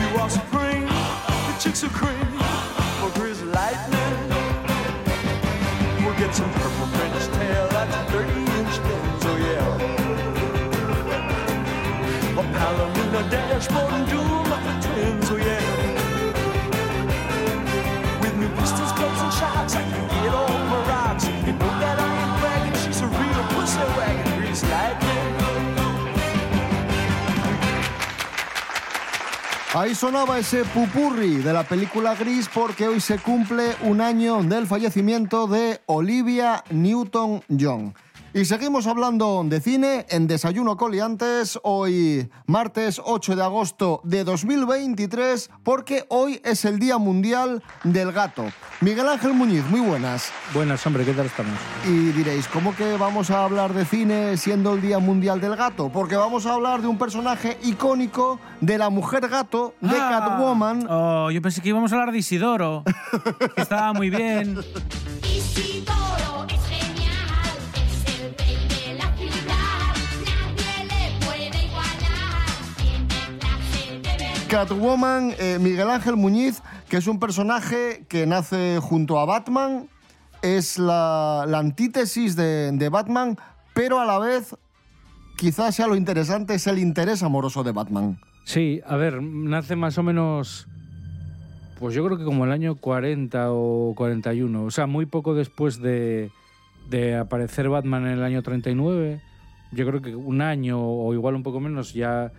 You 0.00 0.08
are 0.20 0.30
supreme, 0.30 0.86
the 0.86 1.54
chicks 1.58 1.82
are 1.82 1.88
cream. 1.88 2.19
Ahí 29.72 29.94
sonaba 29.94 30.38
ese 30.38 30.64
pupurri 30.64 31.36
de 31.36 31.52
la 31.52 31.62
película 31.62 32.14
Gris 32.14 32.50
porque 32.52 32.88
hoy 32.88 33.00
se 33.00 33.18
cumple 33.18 33.76
un 33.82 34.00
año 34.00 34.42
del 34.42 34.66
fallecimiento 34.66 35.46
de 35.46 35.80
Olivia 35.86 36.64
Newton-John. 36.70 37.94
Y 38.32 38.44
seguimos 38.44 38.86
hablando 38.86 39.42
de 39.44 39.60
cine 39.60 40.06
en 40.08 40.28
Desayuno 40.28 40.76
Coliantes, 40.76 41.58
hoy 41.64 42.30
martes 42.46 43.00
8 43.04 43.34
de 43.34 43.42
agosto 43.42 44.00
de 44.04 44.22
2023, 44.22 45.50
porque 45.64 46.04
hoy 46.10 46.40
es 46.44 46.64
el 46.64 46.78
Día 46.78 46.98
Mundial 46.98 47.60
del 47.82 48.12
Gato. 48.12 48.44
Miguel 48.82 49.08
Ángel 49.08 49.34
Muñiz, 49.34 49.64
muy 49.68 49.80
buenas. 49.80 50.30
Buenas, 50.54 50.86
hombre, 50.86 51.04
¿qué 51.04 51.12
tal 51.12 51.26
estamos? 51.26 51.54
Y 51.88 52.12
diréis, 52.12 52.46
¿cómo 52.46 52.72
que 52.76 52.96
vamos 52.96 53.32
a 53.32 53.42
hablar 53.44 53.74
de 53.74 53.84
cine 53.84 54.36
siendo 54.36 54.74
el 54.74 54.80
Día 54.80 55.00
Mundial 55.00 55.40
del 55.40 55.56
Gato? 55.56 55.90
Porque 55.92 56.14
vamos 56.14 56.46
a 56.46 56.54
hablar 56.54 56.82
de 56.82 56.86
un 56.86 56.98
personaje 56.98 57.58
icónico 57.64 58.38
de 58.60 58.78
la 58.78 58.90
mujer 58.90 59.28
gato, 59.28 59.74
de 59.80 59.96
Ah. 59.96 60.08
Catwoman. 60.28 60.86
Oh, 60.88 61.32
yo 61.32 61.42
pensé 61.42 61.60
que 61.60 61.70
íbamos 61.70 61.90
a 61.92 61.96
hablar 61.96 62.12
de 62.12 62.18
Isidoro. 62.18 62.84
que 63.56 63.60
estaba 63.62 63.92
muy 63.92 64.08
bien. 64.08 64.56
Isidoro 65.24 65.99
Catwoman, 74.50 75.32
eh, 75.38 75.58
Miguel 75.60 75.88
Ángel 75.88 76.16
Muñiz, 76.16 76.60
que 76.88 76.96
es 76.96 77.06
un 77.06 77.20
personaje 77.20 78.04
que 78.08 78.26
nace 78.26 78.80
junto 78.82 79.20
a 79.20 79.24
Batman, 79.24 79.88
es 80.42 80.76
la, 80.76 81.42
antítesis 81.42 82.34
de, 82.34 82.72
de 82.72 82.88
Batman, 82.88 83.38
pero 83.74 84.00
a 84.00 84.04
la 84.04 84.18
vez 84.18 84.56
quizás 85.36 85.76
sea 85.76 85.86
lo 85.86 85.94
interesante, 85.94 86.54
es 86.54 86.66
el 86.66 86.80
interés 86.80 87.22
amoroso 87.22 87.62
de 87.62 87.70
Batman. 87.70 88.18
Sí, 88.42 88.80
a 88.84 88.96
ver, 88.96 89.22
nace 89.22 89.76
más 89.76 89.98
o 89.98 90.02
menos, 90.02 90.66
pues 91.78 91.94
yo 91.94 92.04
creo 92.04 92.18
que 92.18 92.24
como 92.24 92.44
el 92.44 92.50
año 92.50 92.74
40 92.74 93.52
o 93.52 93.94
41, 93.94 94.64
o 94.64 94.70
sea, 94.72 94.88
muy 94.88 95.06
poco 95.06 95.34
después 95.34 95.80
de, 95.80 96.32
de 96.88 97.16
aparecer 97.16 97.68
Batman 97.68 98.04
en 98.08 98.18
el 98.18 98.24
año 98.24 98.42
39, 98.42 99.20
yo 99.70 99.86
creo 99.86 100.02
que 100.02 100.16
un 100.16 100.40
año 100.42 100.82
o 100.82 101.14
igual 101.14 101.36
un 101.36 101.44
poco 101.44 101.60
menos 101.60 101.94
ya, 101.94 102.32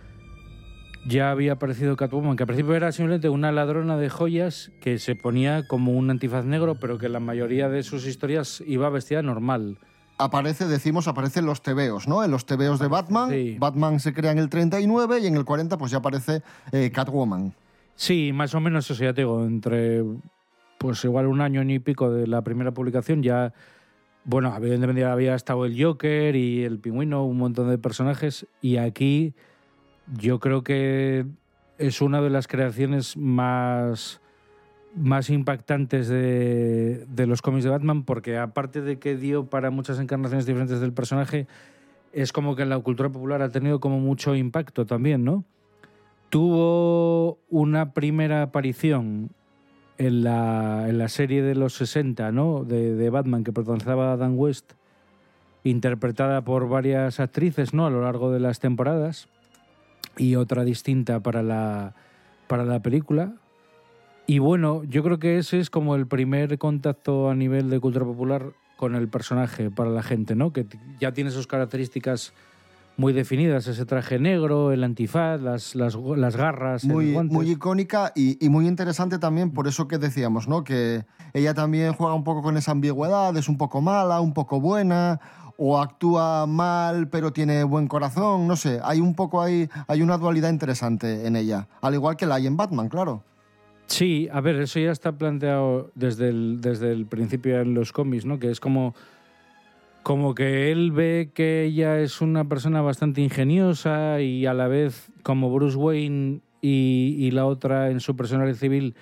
ya 1.04 1.30
había 1.30 1.52
aparecido 1.52 1.96
Catwoman, 1.96 2.36
que 2.36 2.44
al 2.44 2.46
principio 2.46 2.74
era 2.74 2.92
simplemente 2.92 3.28
una 3.28 3.52
ladrona 3.52 3.96
de 3.96 4.08
joyas 4.08 4.70
que 4.80 4.98
se 4.98 5.14
ponía 5.14 5.66
como 5.66 5.92
un 5.92 6.10
antifaz 6.10 6.44
negro, 6.44 6.76
pero 6.76 6.98
que 6.98 7.08
la 7.08 7.20
mayoría 7.20 7.68
de 7.68 7.82
sus 7.82 8.06
historias 8.06 8.62
iba 8.66 8.88
vestida 8.90 9.22
normal. 9.22 9.78
Aparece, 10.18 10.66
decimos, 10.66 11.08
aparece 11.08 11.40
en 11.40 11.46
los 11.46 11.62
tebeos, 11.62 12.06
¿no? 12.06 12.22
En 12.22 12.30
los 12.30 12.46
tebeos 12.46 12.78
de 12.78 12.86
Batman. 12.86 13.30
Batman 13.58 13.98
se 13.98 14.12
crea 14.12 14.30
en 14.30 14.38
el 14.38 14.48
39 14.48 15.20
y 15.20 15.26
en 15.26 15.36
el 15.36 15.44
40 15.44 15.76
pues 15.78 15.90
ya 15.90 15.98
aparece 15.98 16.42
eh, 16.70 16.90
Catwoman. 16.92 17.54
Sí, 17.94 18.32
más 18.32 18.54
o 18.54 18.60
menos 18.60 18.90
eso, 18.90 19.02
ya 19.02 19.12
te 19.12 19.22
digo, 19.22 19.44
entre 19.44 20.04
pues 20.78 21.04
igual 21.04 21.26
un 21.26 21.40
año 21.40 21.62
y 21.62 21.78
pico 21.78 22.10
de 22.10 22.26
la 22.26 22.42
primera 22.42 22.72
publicación 22.72 23.22
ya, 23.22 23.52
bueno, 24.24 24.52
evidentemente 24.56 25.04
había 25.04 25.34
estado 25.34 25.64
el 25.64 25.80
Joker 25.80 26.34
y 26.34 26.64
el 26.64 26.80
Pingüino, 26.80 27.24
un 27.24 27.38
montón 27.38 27.70
de 27.70 27.78
personajes, 27.78 28.46
y 28.60 28.78
aquí 28.78 29.34
yo 30.16 30.40
creo 30.40 30.62
que 30.62 31.26
es 31.78 32.00
una 32.00 32.20
de 32.20 32.30
las 32.30 32.46
creaciones 32.48 33.16
más, 33.16 34.20
más 34.94 35.30
impactantes 35.30 36.08
de, 36.08 37.06
de 37.08 37.26
los 37.26 37.42
cómics 37.42 37.64
de 37.64 37.70
Batman, 37.70 38.04
porque 38.04 38.38
aparte 38.38 38.80
de 38.80 38.98
que 38.98 39.16
dio 39.16 39.46
para 39.46 39.70
muchas 39.70 39.98
encarnaciones 39.98 40.46
diferentes 40.46 40.80
del 40.80 40.92
personaje, 40.92 41.46
es 42.12 42.32
como 42.32 42.54
que 42.54 42.62
en 42.62 42.68
la 42.68 42.78
cultura 42.78 43.10
popular 43.10 43.42
ha 43.42 43.50
tenido 43.50 43.80
como 43.80 43.98
mucho 43.98 44.34
impacto 44.34 44.86
también, 44.86 45.24
¿no? 45.24 45.44
Tuvo 46.28 47.38
una 47.50 47.92
primera 47.92 48.42
aparición 48.42 49.30
en 49.98 50.24
la, 50.24 50.88
en 50.88 50.98
la 50.98 51.08
serie 51.08 51.42
de 51.42 51.54
los 51.54 51.74
60, 51.74 52.32
¿no? 52.32 52.64
De, 52.64 53.10
Batman, 53.10 53.44
que 53.44 53.52
protagonizaba 53.52 54.16
Dan 54.16 54.34
West, 54.36 54.72
interpretada 55.64 56.42
por 56.42 56.68
varias 56.68 57.20
actrices, 57.20 57.74
¿no? 57.74 57.86
A 57.86 57.90
lo 57.90 58.02
largo 58.02 58.30
de 58.30 58.40
las 58.40 58.60
temporadas, 58.60 59.28
y 60.16 60.36
otra 60.36 60.64
distinta 60.64 61.20
para 61.20 61.42
la, 61.42 61.94
para 62.46 62.64
la 62.64 62.80
película. 62.80 63.32
Y 64.26 64.38
bueno, 64.38 64.84
yo 64.84 65.02
creo 65.02 65.18
que 65.18 65.38
ese 65.38 65.58
es 65.58 65.68
como 65.70 65.94
el 65.96 66.06
primer 66.06 66.58
contacto 66.58 67.28
a 67.28 67.34
nivel 67.34 67.70
de 67.70 67.80
cultura 67.80 68.04
popular 68.04 68.52
con 68.76 68.94
el 68.94 69.08
personaje 69.08 69.70
para 69.70 69.90
la 69.90 70.02
gente, 70.02 70.34
¿no? 70.34 70.52
Que 70.52 70.66
ya 71.00 71.12
tiene 71.12 71.30
sus 71.30 71.46
características 71.46 72.32
muy 72.96 73.12
definidas, 73.12 73.66
ese 73.68 73.86
traje 73.86 74.18
negro, 74.18 74.70
el 74.70 74.84
antifaz, 74.84 75.40
las, 75.40 75.74
las, 75.74 75.94
las 75.96 76.36
garras, 76.36 76.84
el 76.84 76.90
Muy, 76.90 77.12
guante. 77.12 77.34
muy 77.34 77.50
icónica 77.50 78.12
y, 78.14 78.44
y 78.44 78.48
muy 78.50 78.68
interesante 78.68 79.18
también 79.18 79.50
por 79.50 79.66
eso 79.66 79.88
que 79.88 79.98
decíamos, 79.98 80.46
¿no? 80.46 80.62
Que 80.62 81.06
ella 81.32 81.54
también 81.54 81.94
juega 81.94 82.14
un 82.14 82.22
poco 82.22 82.42
con 82.42 82.56
esa 82.56 82.72
ambigüedad, 82.72 83.36
es 83.36 83.48
un 83.48 83.56
poco 83.56 83.80
mala, 83.80 84.20
un 84.20 84.34
poco 84.34 84.60
buena, 84.60 85.20
o 85.56 85.78
actúa 85.78 86.46
mal 86.46 87.08
pero 87.08 87.32
tiene 87.32 87.64
buen 87.64 87.88
corazón, 87.88 88.46
no 88.46 88.56
sé, 88.56 88.80
hay 88.82 89.00
un 89.00 89.14
poco 89.14 89.40
ahí, 89.42 89.68
hay 89.86 90.02
una 90.02 90.18
dualidad 90.18 90.50
interesante 90.50 91.26
en 91.26 91.36
ella, 91.36 91.68
al 91.80 91.94
igual 91.94 92.16
que 92.16 92.26
la 92.26 92.36
hay 92.36 92.46
en 92.46 92.56
Batman, 92.56 92.88
claro. 92.88 93.22
Sí, 93.86 94.28
a 94.32 94.40
ver, 94.40 94.56
eso 94.56 94.80
ya 94.80 94.90
está 94.90 95.12
planteado 95.12 95.90
desde 95.94 96.28
el, 96.28 96.60
desde 96.60 96.92
el 96.92 97.04
principio 97.04 97.60
en 97.60 97.74
los 97.74 97.92
cómics, 97.92 98.24
¿no? 98.24 98.38
Que 98.38 98.50
es 98.50 98.58
como, 98.58 98.94
como 100.02 100.34
que 100.34 100.72
él 100.72 100.92
ve 100.92 101.30
que 101.34 101.64
ella 101.64 101.98
es 101.98 102.22
una 102.22 102.48
persona 102.48 102.80
bastante 102.80 103.20
ingeniosa 103.20 104.20
y 104.20 104.46
a 104.46 104.54
la 104.54 104.66
vez 104.66 105.10
como 105.22 105.52
Bruce 105.52 105.76
Wayne 105.76 106.40
y, 106.62 107.16
y 107.18 107.32
la 107.32 107.44
otra 107.44 107.90
en 107.90 108.00
su 108.00 108.16
personalidad 108.16 108.56
civil 108.56 108.94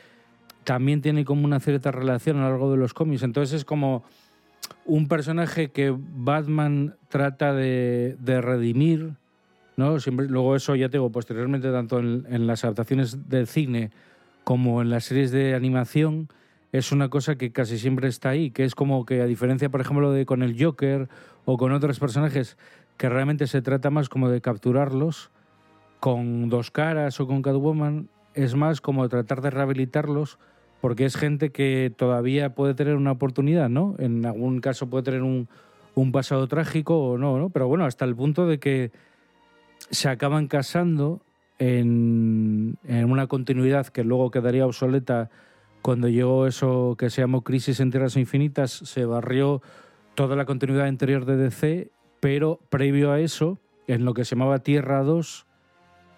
también 0.64 1.03
tiene 1.03 1.24
como 1.24 1.44
una 1.44 1.61
cierta 1.61 1.90
relación 1.90 2.38
a 2.38 2.44
lo 2.44 2.51
largo 2.51 2.70
de 2.72 2.77
los 2.77 2.92
cómics. 2.92 3.22
Entonces 3.22 3.61
es 3.61 3.64
como 3.64 4.03
un 4.85 5.09
personaje 5.09 5.70
que 5.70 5.94
Batman 5.96 6.96
trata 7.09 7.52
de, 7.54 8.16
de 8.18 8.40
redimir, 8.40 9.14
¿no? 9.76 9.98
Siempre, 10.00 10.26
luego 10.28 10.56
eso 10.56 10.74
ya 10.74 10.88
tengo 10.88 11.11
posteriormente 11.11 11.70
tanto 11.70 11.98
en, 11.98 12.46
las 12.46 12.64
adaptaciones 12.64 13.28
del 13.28 13.46
cine 13.46 13.90
como 14.44 14.83
en 14.83 14.90
las 14.90 15.04
series 15.04 15.30
de 15.30 15.54
animación 15.54 16.28
es 16.72 16.92
una 16.92 17.09
cosa 17.09 17.37
que 17.37 17.50
casi 17.50 17.78
siempre 17.78 18.09
está 18.09 18.30
ahí, 18.30 18.50
que 18.50 18.64
es 18.64 18.74
como 18.74 19.04
que 19.04 19.20
a 19.22 19.26
diferencia, 19.26 19.70
por 19.70 19.80
ejemplo, 19.80 20.12
de 20.12 20.24
con 20.24 20.42
el 20.42 20.62
Joker 20.62 21.09
o 21.44 21.56
con 21.56 21.72
otros 21.72 21.98
personajes 21.98 22.56
que 22.96 23.09
realmente 23.09 23.46
se 23.46 23.62
trata 23.62 23.90
más 23.90 24.09
como 24.09 24.28
de 24.28 24.40
capturarlos 24.40 25.30
con 25.98 26.48
dos 26.48 26.70
caras 26.70 27.18
o 27.20 27.26
con 27.26 27.42
Catwoman, 27.42 28.09
es 28.35 28.54
más 28.54 28.80
como 28.80 29.09
tratar 29.09 29.40
de 29.40 29.50
rehabilitarlos 29.50 30.38
porque 30.81 31.05
es 31.05 31.16
gente 31.16 31.51
que 31.51 31.93
todavía 31.95 32.55
puede 32.55 32.75
tener 32.75 32.97
una 32.97 33.12
oportunidad, 33.12 33.69
¿no? 33.69 33.95
En 33.99 34.25
algún 34.25 34.61
caso 34.61 34.88
puede 34.88 35.05
tener 35.05 35.23
un, 35.23 35.49
pasado 36.12 36.49
trágico 36.49 36.99
o 36.99 37.19
no, 37.19 37.38
¿no? 37.38 37.51
Pero 37.51 37.69
bueno, 37.69 37.85
hasta 37.85 38.07
el 38.07 38.16
punto 38.16 38.47
de 38.47 38.59
que 38.59 38.90
se 39.90 40.09
acaban 40.09 40.49
casando 40.49 41.21
en, 41.59 42.79
en 42.85 43.11
una 43.11 43.27
continuidad 43.27 43.88
que 43.88 44.03
luego 44.03 44.31
quedaría 44.31 44.64
obsoleta 44.64 45.29
cuando 45.83 46.09
llegó 46.09 46.47
eso 46.47 46.97
que 46.99 47.11
se 47.11 47.21
llamó 47.21 47.43
Crisis 47.43 47.81
en 47.81 47.90
Tierras 47.90 48.16
Infinitas, 48.16 48.71
se 48.71 49.05
barrió 49.05 49.61
toda 50.14 50.37
la 50.37 50.45
continuidad 50.45 50.87
anterior 50.87 51.25
de 51.25 51.37
DC, 51.37 51.90
pero 52.21 52.61
previo 52.69 53.12
a 53.12 53.21
eso, 53.21 53.59
en 53.87 54.05
lo 54.05 54.14
que 54.14 54.25
se 54.25 54.37
llamaba 54.37 54.59
Tierra 54.61 55.03
2, 55.03 55.47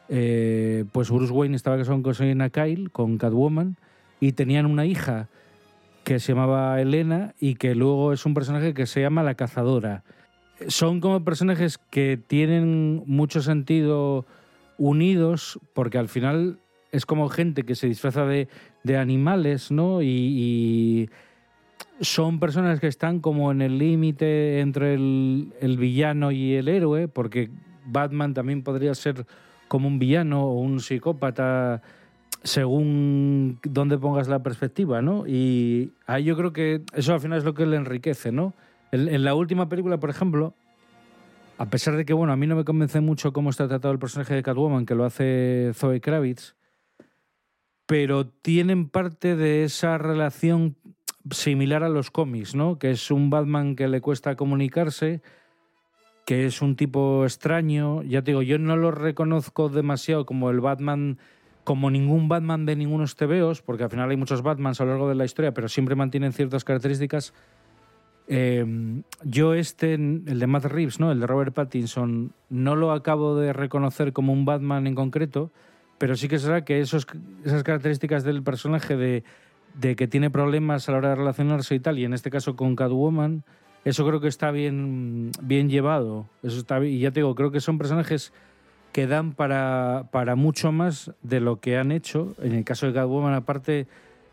eh, 0.09 0.85
pues 0.92 1.11
Bruce 1.11 1.33
Wayne 1.33 1.57
estaba 1.57 1.77
casado 1.79 2.03
con 2.03 2.14
Selina 2.14 2.51
Kyle, 2.51 2.90
con 2.90 3.18
Catwoman, 3.18 3.77
y 4.22 4.35
tenían 4.35 4.66
una 4.66 4.87
hija 4.87 5.28
que 6.04 6.20
se 6.20 6.32
llamaba 6.32 6.80
Elena 6.80 7.35
y 7.40 7.56
que 7.56 7.74
luego 7.74 8.12
es 8.12 8.24
un 8.24 8.35
personaje 8.35 8.72
que 8.72 8.87
se 8.87 9.00
llama 9.00 9.24
La 9.24 9.35
Cazadora. 9.35 10.04
Son 10.68 11.00
como 11.00 11.24
personajes 11.24 11.76
que 11.90 12.20
tienen 12.24 13.02
mucho 13.06 13.42
sentido 13.42 14.24
unidos 14.78 15.58
porque 15.74 15.98
al 15.98 16.08
final 16.08 16.61
es 16.92 17.04
como 17.04 17.28
gente 17.30 17.64
que 17.64 17.74
se 17.74 17.88
disfraza 17.88 18.24
de, 18.24 18.46
animales, 18.96 19.72
¿no? 19.72 20.02
Y, 20.02 20.06
y 20.06 21.11
son 22.00 22.38
personas 22.38 22.78
que 22.78 22.87
están 22.87 23.18
como 23.18 23.50
en 23.50 23.61
el 23.61 23.76
límite 23.76 24.61
entre 24.61 24.94
el, 24.94 25.52
el 25.61 25.78
villano 25.78 26.30
y 26.30 26.54
el 26.54 26.68
héroe, 26.68 27.08
porque 27.08 27.50
Batman 27.87 28.35
también 28.35 28.62
podría 28.62 28.94
ser 28.94 29.26
como 29.66 29.88
un 29.88 29.98
villano 29.98 30.44
o 30.44 30.61
un 30.61 30.78
psicópata 30.78 31.82
según 32.44 33.59
dónde 33.62 33.98
pongas 33.98 34.28
la 34.28 34.42
perspectiva, 34.42 35.02
¿no? 35.02 35.26
Y 35.26 35.92
ahí 36.07 36.24
yo 36.24 36.37
creo 36.37 36.52
que 36.52 36.83
eso 36.94 37.14
al 37.14 37.20
final 37.20 37.38
es 37.38 37.44
lo 37.44 37.55
que 37.55 37.66
le 37.66 37.76
enriquece, 37.76 38.33
¿no? 38.33 38.55
En, 38.90 39.24
la 39.24 39.35
última 39.35 39.68
película, 39.68 39.98
por 39.98 40.11
ejemplo, 40.11 40.55
a 41.57 41.66
pesar 41.66 41.96
de 41.96 42.05
que, 42.05 42.12
bueno, 42.12 42.33
a 42.33 42.37
mí 42.37 42.46
no 42.46 42.57
me 42.57 42.64
convence 42.64 43.00
mucho 43.00 43.33
cómo 43.33 43.50
está 43.50 43.68
tratado 43.68 43.92
el 43.92 43.98
personaje 43.98 44.35
de 44.35 44.42
Catwoman, 44.42 44.85
que 44.85 44.94
lo 44.94 45.05
hace 45.05 45.70
Zoe 45.74 46.00
Kravitz, 46.00 46.57
pero 47.87 48.26
tienen 48.26 48.88
parte 48.88 49.37
de 49.37 49.64
esa 49.64 49.96
relación 49.98 50.76
similar 51.31 51.85
a 51.85 51.88
los 51.88 52.11
cómics, 52.11 52.55
¿no? 52.55 52.78
Que 52.78 52.90
es 52.90 53.11
un 53.11 53.31
Batman 53.31 53.76
que 53.76 53.88
le 53.88 54.00
cuesta 54.00 54.37
comunicarse, 54.37 55.22
que 56.26 56.46
es 56.46 56.61
un 56.61 56.76
tipo 56.76 57.24
extraño. 57.24 58.02
Ya 58.02 58.22
te 58.22 58.33
digo, 58.33 58.42
yo 58.42 58.59
no 58.59 58.76
lo 58.76 58.90
reconozco 58.90 59.68
demasiado 59.68 60.26
como 60.26 60.50
el 60.50 60.61
Batman, 60.61 61.18
como 61.64 61.90
ningún 61.90 62.29
Batman 62.29 62.66
de 62.66 62.77
ningunos 62.77 63.16
tebeos, 63.16 63.62
porque 63.62 63.85
al 63.85 63.90
final 63.90 64.11
hay 64.11 64.16
muchos 64.16 64.42
Batmans 64.42 64.81
a 64.81 64.85
lo 64.85 64.90
largo 64.90 65.09
de 65.09 65.14
la 65.14 65.25
historia, 65.25 65.55
pero 65.55 65.68
siempre 65.68 65.94
mantienen 65.94 66.33
ciertas 66.33 66.64
características. 66.64 67.35
Eh, 68.29 69.03
yo 69.25 69.55
este, 69.55 69.94
el 69.94 70.38
de 70.38 70.46
Matt 70.46 70.64
Reeves, 70.66 71.01
¿no? 71.01 71.12
el 71.12 71.20
de 71.20 71.27
Robert 71.27 71.55
Pattinson, 71.55 72.33
no 72.48 72.77
lo 72.77 72.92
acabo 72.92 73.37
de 73.37 73.53
reconocer 73.53 74.12
como 74.12 74.33
un 74.33 74.44
Batman 74.44 74.87
en 74.87 74.94
concreto, 74.94 75.53
pero 75.98 76.16
sí 76.16 76.29
que 76.29 76.38
será 76.38 76.64
que 76.64 76.81
esos, 76.81 77.07
esas 77.44 77.62
características 77.62 78.25
del 78.25 78.42
personaje 78.42 78.96
de, 78.96 79.22
de 79.75 79.96
que 79.96 80.09
tiene 80.09 80.31
problemas 80.31 80.88
a 80.88 80.92
la 80.92 80.98
hora 80.98 81.09
de 81.11 81.16
relacionarse 81.16 81.75
y 81.75 81.81
tal, 81.81 81.98
y 81.98 82.05
en 82.05 82.12
este 82.12 82.31
caso 82.31 82.57
con 82.57 82.75
Catwoman, 82.75 83.44
eso 83.85 84.07
creo 84.07 84.20
que 84.20 84.29
está 84.29 84.51
bien, 84.51 85.33
bien 85.42 85.68
llevado. 85.68 86.27
Eso 86.42 86.59
está 86.59 86.85
y 86.85 87.01
ya 87.01 87.11
te 87.11 87.20
digo, 87.20 87.35
creo 87.35 87.51
que 87.51 87.61
son 87.61 87.79
personajes 87.79 88.33
que 88.92 89.07
dan 89.07 89.33
para, 89.33 90.05
para 90.11 90.37
mucho 90.37 90.70
más 90.70 91.11
de 91.22 91.40
lo 91.40 91.61
que 91.61 91.78
han 91.78 91.92
hecho. 91.92 92.35
En 92.42 92.52
el 92.55 92.64
caso 92.64 92.87
de 92.87 92.92
Catwoman, 92.92 93.35
aparte, 93.35 93.87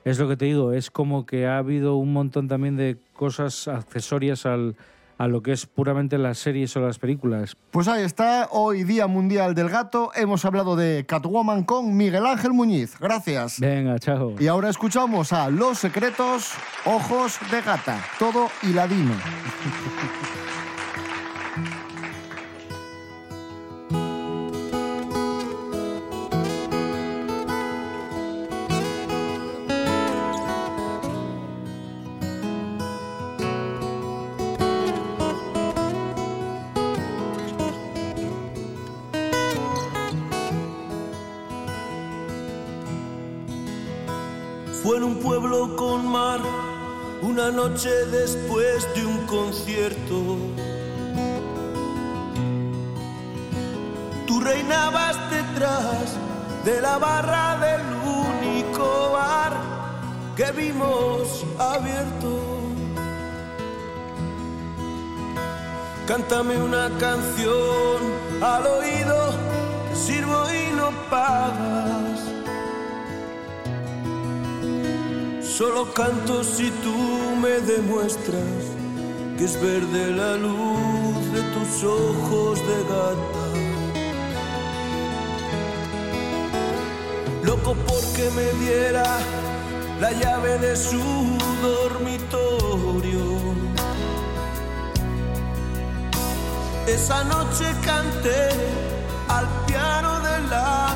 es 0.05 0.19
lo 0.19 0.27
que 0.27 0.37
te 0.37 0.45
digo, 0.45 0.73
es 0.73 0.91
como 0.91 1.25
que 1.25 1.47
ha 1.47 1.57
habido 1.57 1.95
un 1.95 2.13
montón 2.13 2.47
también 2.47 2.75
de 2.77 2.97
cosas 3.13 3.67
accesorias 3.67 4.45
al, 4.45 4.75
a 5.17 5.27
lo 5.27 5.43
que 5.43 5.51
es 5.51 5.65
puramente 5.65 6.17
las 6.17 6.39
series 6.39 6.75
o 6.77 6.79
las 6.79 6.97
películas. 6.97 7.55
Pues 7.71 7.87
ahí 7.87 8.03
está, 8.03 8.47
hoy 8.51 8.83
Día 8.85 9.07
Mundial 9.07 9.53
del 9.53 9.69
Gato. 9.69 10.11
Hemos 10.15 10.45
hablado 10.45 10.75
de 10.75 11.05
Catwoman 11.05 11.63
con 11.63 11.95
Miguel 11.95 12.25
Ángel 12.25 12.53
Muñiz. 12.53 12.97
Gracias. 12.99 13.59
Venga, 13.59 13.99
chao. 13.99 14.35
Y 14.39 14.47
ahora 14.47 14.69
escuchamos 14.69 15.33
a 15.33 15.49
Los 15.49 15.79
Secretos, 15.79 16.53
Ojos 16.85 17.37
de 17.51 17.61
Gata. 17.61 18.01
Todo 18.17 18.47
hiladino. 18.63 19.13
noche 47.51 47.89
después 48.11 48.87
de 48.95 49.05
un 49.05 49.25
concierto. 49.25 50.37
Tú 54.27 54.39
reinabas 54.39 55.17
detrás 55.31 56.17
de 56.65 56.81
la 56.81 56.97
barra 56.97 57.57
del 57.59 57.81
único 58.03 59.11
bar 59.13 59.53
que 60.35 60.51
vimos 60.51 61.45
abierto. 61.57 62.39
Cántame 66.07 66.57
una 66.57 66.89
canción 66.97 67.97
al 68.41 68.65
oído, 68.65 69.33
sirvo 69.93 70.43
y 70.51 70.75
no 70.75 70.91
pagas. 71.09 72.08
Solo 75.59 75.93
canto 75.93 76.41
si 76.41 76.71
tú 76.71 76.95
me 77.41 77.59
demuestras 77.59 78.63
que 79.37 79.43
es 79.43 79.61
verde 79.61 80.11
la 80.15 80.35
luz 80.37 81.33
de 81.33 81.41
tus 81.53 81.83
ojos 81.83 82.59
de 82.65 82.77
gata. 82.93 83.45
Loco 87.43 87.75
porque 87.85 88.31
me 88.37 88.47
diera 88.63 89.03
la 89.99 90.13
llave 90.13 90.59
de 90.59 90.77
su 90.77 91.37
dormitorio. 91.61 93.25
Esa 96.87 97.25
noche 97.25 97.65
canté 97.83 98.49
al 99.27 99.45
piano 99.65 100.21
del 100.21 100.53
amanecer 100.53 100.88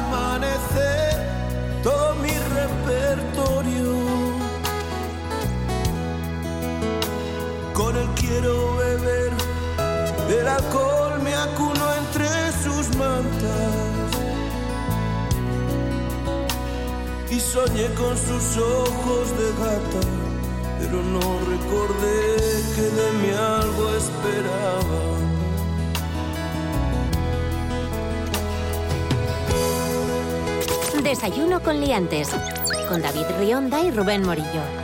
Él 7.95 8.09
quiero 8.15 8.77
beber, 8.77 9.31
el 10.39 10.47
alcohol 10.47 11.21
me 11.21 11.33
acuno 11.35 11.93
entre 11.99 12.27
sus 12.63 12.95
mantas. 12.97 13.73
Y 17.29 17.39
soñé 17.39 17.87
con 17.93 18.17
sus 18.17 18.57
ojos 18.57 19.29
de 19.37 19.47
gata, 19.63 20.07
pero 20.79 21.03
no 21.03 21.39
recordé 21.51 22.37
que 22.75 22.81
de 22.81 23.11
mí 23.19 23.29
algo 23.31 23.95
esperaba. 23.95 25.13
Desayuno 31.03 31.61
con 31.61 31.79
liantes. 31.79 32.29
Con 32.89 33.01
David 33.01 33.25
Rionda 33.39 33.81
y 33.83 33.91
Rubén 33.91 34.25
Morillo. 34.25 34.82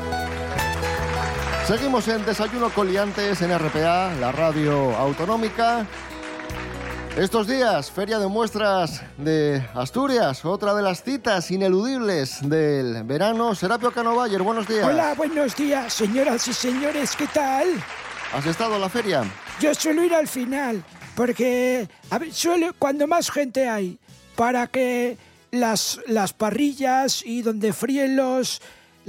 Seguimos 1.70 2.08
en 2.08 2.26
Desayuno 2.26 2.72
Coliantes 2.72 3.44
en 3.44 3.56
RPA, 3.56 4.16
la 4.16 4.32
radio 4.32 4.98
autonómica. 4.98 5.86
Estos 7.16 7.46
días, 7.46 7.92
Feria 7.92 8.18
de 8.18 8.26
Muestras 8.26 9.04
de 9.18 9.64
Asturias, 9.76 10.46
otra 10.46 10.74
de 10.74 10.82
las 10.82 11.04
citas 11.04 11.52
ineludibles 11.52 12.40
del 12.42 13.04
verano. 13.04 13.54
Serapio 13.54 13.92
Cano 13.92 14.16
Bayer, 14.16 14.42
buenos 14.42 14.68
días. 14.68 14.84
Hola, 14.84 15.14
buenos 15.14 15.56
días, 15.56 15.94
señoras 15.94 16.48
y 16.48 16.54
señores, 16.54 17.16
¿qué 17.16 17.28
tal? 17.28 17.68
¿Has 18.34 18.48
estado 18.48 18.74
en 18.74 18.82
la 18.82 18.90
feria? 18.90 19.24
Yo 19.62 19.72
suelo 19.76 20.04
ir 20.04 20.16
al 20.16 20.28
final, 20.28 20.84
porque 21.14 21.88
a 22.10 22.18
ver, 22.18 22.34
suelo, 22.34 22.74
cuando 22.80 23.06
más 23.06 23.30
gente 23.30 23.70
hay, 23.70 24.00
para 24.36 24.66
que 24.66 25.20
las, 25.52 26.00
las 26.08 26.34
parrillas 26.34 27.24
y 27.24 27.44
donde 27.44 27.74
fríen 27.74 28.16
los, 28.16 28.60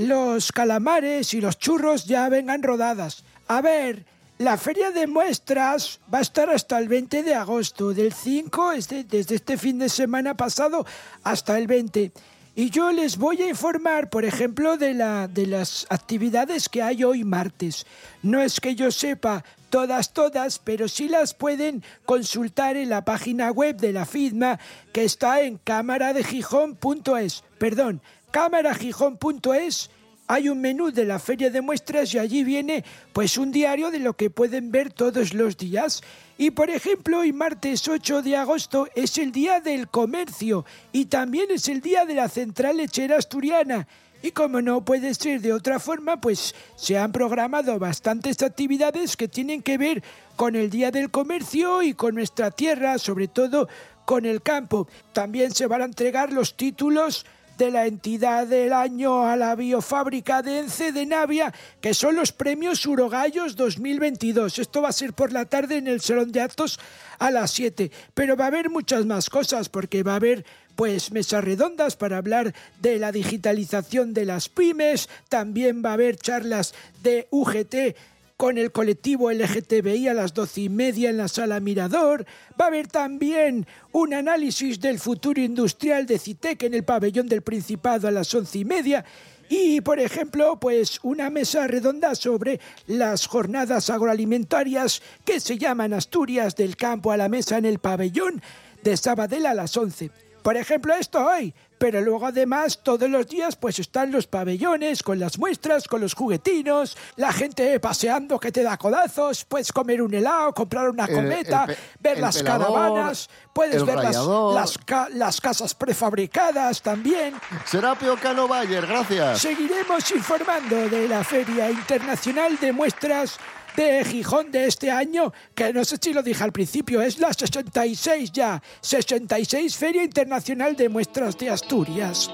los 0.00 0.50
calamares 0.50 1.34
y 1.34 1.40
los 1.42 1.58
churros 1.58 2.06
ya 2.06 2.28
vengan 2.30 2.62
rodadas. 2.62 3.22
A 3.48 3.60
ver, 3.60 4.06
la 4.38 4.56
feria 4.56 4.90
de 4.92 5.06
muestras 5.06 6.00
va 6.12 6.18
a 6.18 6.22
estar 6.22 6.48
hasta 6.48 6.78
el 6.78 6.88
20 6.88 7.22
de 7.22 7.34
agosto, 7.34 7.92
del 7.92 8.14
5, 8.14 8.72
este- 8.72 9.04
desde 9.04 9.34
este 9.34 9.58
fin 9.58 9.78
de 9.78 9.90
semana 9.90 10.34
pasado 10.36 10.86
hasta 11.22 11.58
el 11.58 11.66
20. 11.66 12.12
Y 12.56 12.70
yo 12.70 12.90
les 12.92 13.18
voy 13.18 13.42
a 13.42 13.48
informar, 13.48 14.08
por 14.08 14.24
ejemplo, 14.24 14.76
de, 14.78 14.94
la, 14.94 15.28
de 15.28 15.46
las 15.46 15.86
actividades 15.90 16.68
que 16.70 16.82
hay 16.82 17.04
hoy 17.04 17.22
martes. 17.22 17.86
No 18.22 18.40
es 18.40 18.58
que 18.58 18.74
yo 18.74 18.90
sepa 18.90 19.44
todas, 19.68 20.12
todas, 20.12 20.58
pero 20.58 20.88
sí 20.88 21.08
las 21.08 21.32
pueden 21.34 21.84
consultar 22.06 22.76
en 22.76 22.88
la 22.88 23.04
página 23.04 23.50
web 23.52 23.76
de 23.76 23.92
la 23.92 24.04
FIDMA 24.06 24.58
que 24.92 25.04
está 25.04 25.42
en 25.42 25.58
cámaradegijón.es. 25.58 27.44
Perdón, 27.58 28.00
cámaragijón.es 28.30 29.90
hay 30.30 30.48
un 30.48 30.60
menú 30.60 30.92
de 30.92 31.04
la 31.04 31.18
feria 31.18 31.50
de 31.50 31.60
muestras 31.60 32.14
y 32.14 32.18
allí 32.20 32.44
viene 32.44 32.84
pues 33.12 33.36
un 33.36 33.50
diario 33.50 33.90
de 33.90 33.98
lo 33.98 34.14
que 34.14 34.30
pueden 34.30 34.70
ver 34.70 34.92
todos 34.92 35.34
los 35.34 35.56
días. 35.56 36.02
Y 36.38 36.52
por 36.52 36.70
ejemplo, 36.70 37.18
hoy 37.18 37.32
martes 37.32 37.88
8 37.88 38.22
de 38.22 38.36
agosto 38.36 38.86
es 38.94 39.18
el 39.18 39.32
día 39.32 39.58
del 39.58 39.88
comercio 39.88 40.64
y 40.92 41.06
también 41.06 41.50
es 41.50 41.66
el 41.66 41.80
día 41.80 42.04
de 42.04 42.14
la 42.14 42.28
central 42.28 42.76
lechera 42.76 43.16
asturiana. 43.16 43.88
Y 44.22 44.30
como 44.30 44.62
no 44.62 44.84
puede 44.84 45.14
ser 45.14 45.40
de 45.40 45.52
otra 45.52 45.80
forma, 45.80 46.20
pues 46.20 46.54
se 46.76 46.96
han 46.96 47.10
programado 47.10 47.76
bastantes 47.80 48.40
actividades 48.40 49.16
que 49.16 49.26
tienen 49.26 49.62
que 49.62 49.78
ver 49.78 50.04
con 50.36 50.54
el 50.54 50.70
Día 50.70 50.92
del 50.92 51.10
Comercio 51.10 51.82
y 51.82 51.94
con 51.94 52.14
nuestra 52.14 52.52
tierra, 52.52 52.98
sobre 52.98 53.26
todo 53.26 53.68
con 54.04 54.26
el 54.26 54.42
campo. 54.42 54.86
También 55.12 55.52
se 55.52 55.66
van 55.66 55.82
a 55.82 55.86
entregar 55.86 56.32
los 56.32 56.56
títulos 56.56 57.26
de 57.60 57.70
la 57.70 57.86
entidad 57.86 58.46
del 58.46 58.72
año 58.72 59.26
a 59.26 59.36
la 59.36 59.54
biofábrica 59.54 60.40
de 60.40 60.60
Ence 60.60 60.92
de 60.92 61.04
Navia, 61.04 61.52
que 61.82 61.92
son 61.92 62.16
los 62.16 62.32
premios 62.32 62.86
Urogallos 62.86 63.54
2022. 63.54 64.58
Esto 64.58 64.80
va 64.80 64.88
a 64.88 64.92
ser 64.92 65.12
por 65.12 65.30
la 65.30 65.44
tarde 65.44 65.76
en 65.76 65.86
el 65.86 66.00
Salón 66.00 66.32
de 66.32 66.40
Actos 66.40 66.80
a 67.18 67.30
las 67.30 67.50
7. 67.50 67.90
Pero 68.14 68.34
va 68.34 68.44
a 68.44 68.46
haber 68.46 68.70
muchas 68.70 69.04
más 69.04 69.28
cosas, 69.28 69.68
porque 69.68 70.02
va 70.02 70.12
a 70.12 70.16
haber 70.16 70.46
pues 70.74 71.12
mesas 71.12 71.44
redondas 71.44 71.96
para 71.96 72.16
hablar 72.16 72.54
de 72.80 72.98
la 72.98 73.12
digitalización 73.12 74.14
de 74.14 74.24
las 74.24 74.48
pymes, 74.48 75.10
también 75.28 75.84
va 75.84 75.90
a 75.90 75.94
haber 75.94 76.16
charlas 76.16 76.72
de 77.02 77.28
UGT 77.30 77.94
con 78.40 78.56
el 78.56 78.72
colectivo 78.72 79.30
LGTBI 79.30 80.08
a 80.08 80.14
las 80.14 80.32
doce 80.32 80.62
y 80.62 80.68
media 80.70 81.10
en 81.10 81.18
la 81.18 81.28
sala 81.28 81.60
Mirador. 81.60 82.24
Va 82.58 82.64
a 82.64 82.68
haber 82.68 82.88
también 82.88 83.66
un 83.92 84.14
análisis 84.14 84.80
del 84.80 84.98
futuro 84.98 85.42
industrial 85.42 86.06
de 86.06 86.18
CITEC 86.18 86.62
en 86.62 86.72
el 86.72 86.82
pabellón 86.82 87.28
del 87.28 87.42
Principado 87.42 88.08
a 88.08 88.10
las 88.10 88.34
once 88.34 88.56
y 88.56 88.64
media. 88.64 89.04
Y, 89.50 89.82
por 89.82 90.00
ejemplo, 90.00 90.58
pues 90.58 91.00
una 91.02 91.28
mesa 91.28 91.66
redonda 91.66 92.14
sobre 92.14 92.60
las 92.86 93.26
jornadas 93.26 93.90
agroalimentarias 93.90 95.02
que 95.26 95.38
se 95.38 95.58
llaman 95.58 95.92
Asturias 95.92 96.56
del 96.56 96.76
campo 96.76 97.12
a 97.12 97.18
la 97.18 97.28
mesa 97.28 97.58
en 97.58 97.66
el 97.66 97.78
pabellón 97.78 98.40
de 98.82 98.96
Sabadell 98.96 99.44
a 99.44 99.52
las 99.52 99.76
11. 99.76 100.10
Por 100.42 100.56
ejemplo, 100.56 100.94
esto 100.94 101.26
hoy, 101.26 101.52
pero 101.80 102.02
luego 102.02 102.26
además 102.26 102.80
todos 102.82 103.08
los 103.08 103.26
días 103.26 103.56
pues 103.56 103.78
están 103.78 104.12
los 104.12 104.26
pabellones 104.26 105.02
con 105.02 105.18
las 105.18 105.38
muestras, 105.38 105.88
con 105.88 106.02
los 106.02 106.12
juguetinos, 106.12 106.94
la 107.16 107.32
gente 107.32 107.80
paseando 107.80 108.38
que 108.38 108.52
te 108.52 108.62
da 108.62 108.76
codazos, 108.76 109.46
puedes 109.46 109.72
comer 109.72 110.02
un 110.02 110.12
helado, 110.12 110.52
comprar 110.52 110.90
una 110.90 111.06
El- 111.06 111.14
cometa, 111.14 111.64
el 111.66 111.76
ver 111.98 112.18
las 112.20 112.36
pelador, 112.36 112.66
caravanas, 112.66 113.30
puedes 113.54 113.82
ver 113.86 113.94
las, 113.96 114.04
rallador. 114.04 114.54
las, 114.54 114.76
ca- 114.76 115.08
las 115.14 115.40
casas 115.40 115.74
prefabricadas 115.74 116.82
también. 116.82 117.34
Serapio 117.64 118.14
Cano 118.20 118.46
Bayer, 118.46 118.86
gracias. 118.86 119.40
Seguiremos 119.40 120.10
informando 120.10 120.76
de 120.90 121.08
la 121.08 121.24
Feria 121.24 121.70
Internacional 121.70 122.58
de 122.60 122.72
Muestras 122.74 123.38
de 123.76 124.04
Gijón 124.04 124.50
de 124.50 124.66
este 124.66 124.90
año, 124.90 125.32
que 125.54 125.72
no 125.72 125.84
sé 125.84 125.96
si 126.00 126.12
lo 126.12 126.22
dije 126.22 126.42
al 126.44 126.52
principio, 126.52 127.02
es 127.02 127.18
la 127.18 127.32
66 127.32 128.32
ya, 128.32 128.62
66 128.80 129.76
Feria 129.76 130.02
Internacional 130.02 130.76
de 130.76 130.88
Muestras 130.88 131.36
de 131.38 131.50
Asturias. 131.50 132.30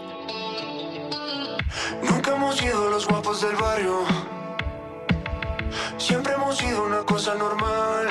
Nunca 2.02 2.34
hemos 2.34 2.56
sido 2.56 2.90
los 2.90 3.06
guapos 3.06 3.40
del 3.42 3.56
barrio. 3.56 4.04
Siempre 5.98 6.34
hemos 6.34 6.56
sido 6.56 6.84
una 6.84 7.00
cosa 7.00 7.34
normal. 7.34 8.08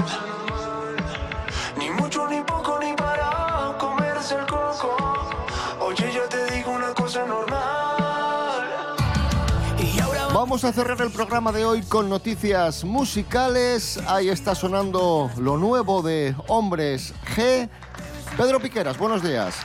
Vamos 10.55 10.63
a 10.63 10.71
cerrar 10.71 11.01
el 11.01 11.11
programa 11.11 11.51
de 11.51 11.65
hoy 11.65 11.81
con 11.81 12.07
noticias 12.07 12.85
musicales. 12.85 13.99
Ahí 14.07 14.29
está 14.29 14.55
sonando 14.55 15.29
lo 15.37 15.57
nuevo 15.57 16.01
de 16.01 16.33
Hombres 16.47 17.13
G. 17.35 17.67
Pedro 18.37 18.61
Piqueras, 18.61 18.97
buenos 18.97 19.21
días. 19.21 19.57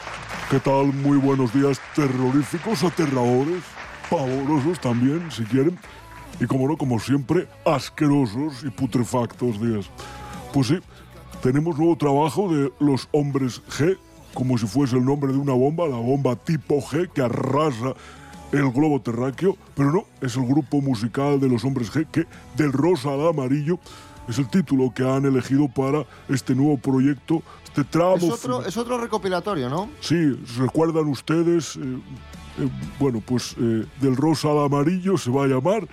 ¿Qué 0.50 0.58
tal? 0.58 0.86
Muy 0.86 1.16
buenos 1.16 1.54
días, 1.54 1.80
terroríficos, 1.94 2.82
aterradores, 2.82 3.62
pavorosos 4.10 4.80
también, 4.80 5.30
si 5.30 5.44
quieren. 5.44 5.78
Y 6.40 6.46
como 6.46 6.66
no, 6.66 6.76
como 6.76 6.98
siempre, 6.98 7.46
asquerosos 7.64 8.64
y 8.64 8.70
putrefactos 8.70 9.60
días. 9.60 9.86
Pues 10.52 10.66
sí, 10.66 10.80
tenemos 11.40 11.78
nuevo 11.78 11.96
trabajo 11.96 12.52
de 12.52 12.72
los 12.80 13.08
hombres 13.12 13.62
G, 13.78 13.96
como 14.34 14.58
si 14.58 14.66
fuese 14.66 14.96
el 14.96 15.04
nombre 15.04 15.32
de 15.32 15.38
una 15.38 15.52
bomba, 15.52 15.86
la 15.86 15.98
bomba 15.98 16.34
tipo 16.34 16.80
G 16.80 17.08
que 17.12 17.22
arrasa 17.22 17.94
el 18.52 18.70
globo 18.72 19.00
terráqueo, 19.00 19.56
pero 19.74 19.92
no, 19.92 20.04
es 20.20 20.36
el 20.36 20.44
grupo 20.46 20.80
musical 20.80 21.38
de 21.40 21.48
los 21.48 21.64
hombres 21.64 21.92
G 21.92 22.06
que 22.10 22.26
del 22.56 22.72
rosa 22.72 23.10
al 23.14 23.28
amarillo 23.28 23.78
es 24.28 24.38
el 24.38 24.48
título 24.48 24.92
que 24.94 25.02
han 25.08 25.24
elegido 25.24 25.68
para 25.68 26.04
este 26.28 26.54
nuevo 26.54 26.76
proyecto, 26.78 27.42
este 27.64 27.84
tramo 27.84 28.16
Es 28.16 28.24
otro, 28.30 28.64
es 28.64 28.76
otro 28.76 28.98
recopilatorio, 28.98 29.68
¿no? 29.68 29.88
Sí, 30.00 30.38
¿recuerdan 30.58 31.06
ustedes? 31.06 31.76
eh, 31.76 31.80
eh, 32.58 32.68
bueno, 32.98 33.22
pues 33.24 33.54
eh, 33.58 33.84
del 34.00 34.16
rosa 34.16 34.50
al 34.50 34.64
amarillo 34.64 35.16
se 35.16 35.30
va 35.30 35.44
a 35.44 35.46
llamar. 35.46 35.86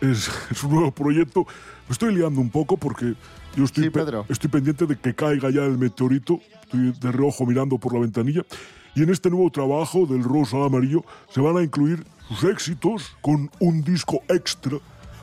Es, 0.00 0.28
es 0.50 0.64
un 0.64 0.74
nuevo 0.74 0.90
proyecto. 0.92 1.46
Me 1.88 1.92
estoy 1.92 2.14
liando 2.14 2.40
un 2.40 2.50
poco 2.50 2.76
porque 2.76 3.14
yo 3.56 3.64
estoy, 3.64 3.90
pe- 3.90 4.04
estoy 4.28 4.50
pendiente 4.50 4.86
de 4.86 4.96
que 4.96 5.14
caiga 5.14 5.50
ya 5.50 5.64
el 5.64 5.78
meteorito. 5.78 6.40
Estoy 6.62 6.92
de 7.00 7.12
reojo 7.12 7.46
mirando 7.46 7.78
por 7.78 7.94
la 7.94 8.00
ventanilla. 8.00 8.42
Y 8.94 9.02
en 9.02 9.10
este 9.10 9.30
nuevo 9.30 9.50
trabajo 9.50 10.06
del 10.06 10.24
rosa 10.24 10.64
amarillo 10.64 11.04
se 11.28 11.40
van 11.40 11.56
a 11.56 11.62
incluir 11.62 12.04
sus 12.28 12.44
éxitos 12.44 13.16
con 13.20 13.50
un 13.60 13.82
disco 13.82 14.20
extra 14.28 14.78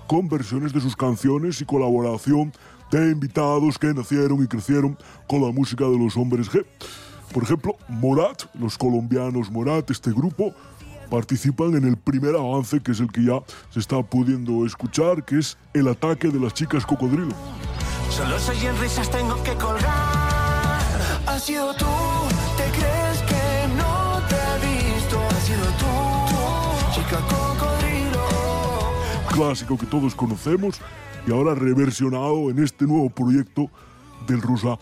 con 0.07 0.29
versiones 0.29 0.73
de 0.73 0.79
sus 0.79 0.95
canciones 0.95 1.61
y 1.61 1.65
colaboración 1.65 2.53
de 2.91 3.11
invitados 3.11 3.77
que 3.77 3.93
nacieron 3.93 4.41
y 4.41 4.47
crecieron 4.47 4.97
con 5.27 5.41
la 5.41 5.51
música 5.51 5.83
de 5.85 5.97
los 5.97 6.15
hombres 6.15 6.49
G. 6.49 6.65
Por 7.33 7.43
ejemplo, 7.43 7.75
Morat, 7.89 8.43
los 8.53 8.77
colombianos 8.77 9.51
Morat, 9.51 9.91
este 9.91 10.11
grupo, 10.11 10.53
participan 11.09 11.75
en 11.75 11.85
el 11.85 11.97
primer 11.97 12.35
avance 12.35 12.81
que 12.81 12.93
es 12.93 12.99
el 12.99 13.11
que 13.11 13.25
ya 13.25 13.41
se 13.69 13.79
está 13.79 14.01
pudiendo 14.01 14.65
escuchar, 14.65 15.23
que 15.25 15.39
es 15.39 15.57
el 15.73 15.89
ataque 15.89 16.29
de 16.29 16.39
las 16.39 16.53
chicas 16.53 16.85
cocodrilo. 16.85 17.35
Solo 18.09 18.39
soy 18.39 18.65
en 18.65 18.79
risas, 18.79 19.11
tengo 19.11 19.41
que 19.43 19.53
colgar. 19.55 20.79
Has 21.27 21.43
sido 21.43 21.73
tú, 21.75 21.85
cocodrilo. 27.15 28.27
clásico 29.31 29.77
que 29.77 29.85
todos 29.85 30.13
conocemos 30.15 30.81
y 31.25 31.31
ahora 31.31 31.55
reversionado 31.55 32.49
en 32.49 32.63
este 32.63 32.85
nuevo 32.85 33.09
proyecto 33.09 33.69
del 34.27 34.41
rosa 34.41 34.77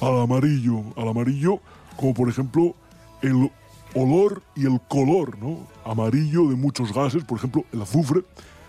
al 0.00 0.20
amarillo. 0.20 0.82
Al 0.96 1.08
amarillo, 1.08 1.60
como 1.96 2.14
por 2.14 2.28
ejemplo 2.28 2.74
el 3.22 3.50
olor 3.94 4.42
y 4.54 4.66
el 4.66 4.80
color, 4.88 5.38
¿no? 5.38 5.66
Amarillo 5.84 6.48
de 6.48 6.56
muchos 6.56 6.92
gases, 6.92 7.24
por 7.24 7.38
ejemplo 7.38 7.64
el 7.72 7.82
azufre, 7.82 8.22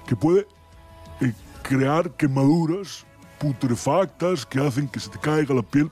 que 0.07 0.15
puede 0.15 0.47
eh, 1.21 1.33
crear 1.61 2.11
quemaduras 2.11 3.05
putrefactas 3.39 4.45
que 4.45 4.59
hacen 4.59 4.87
que 4.87 4.99
se 4.99 5.09
te 5.09 5.19
caiga 5.19 5.53
la 5.53 5.61
piel 5.61 5.89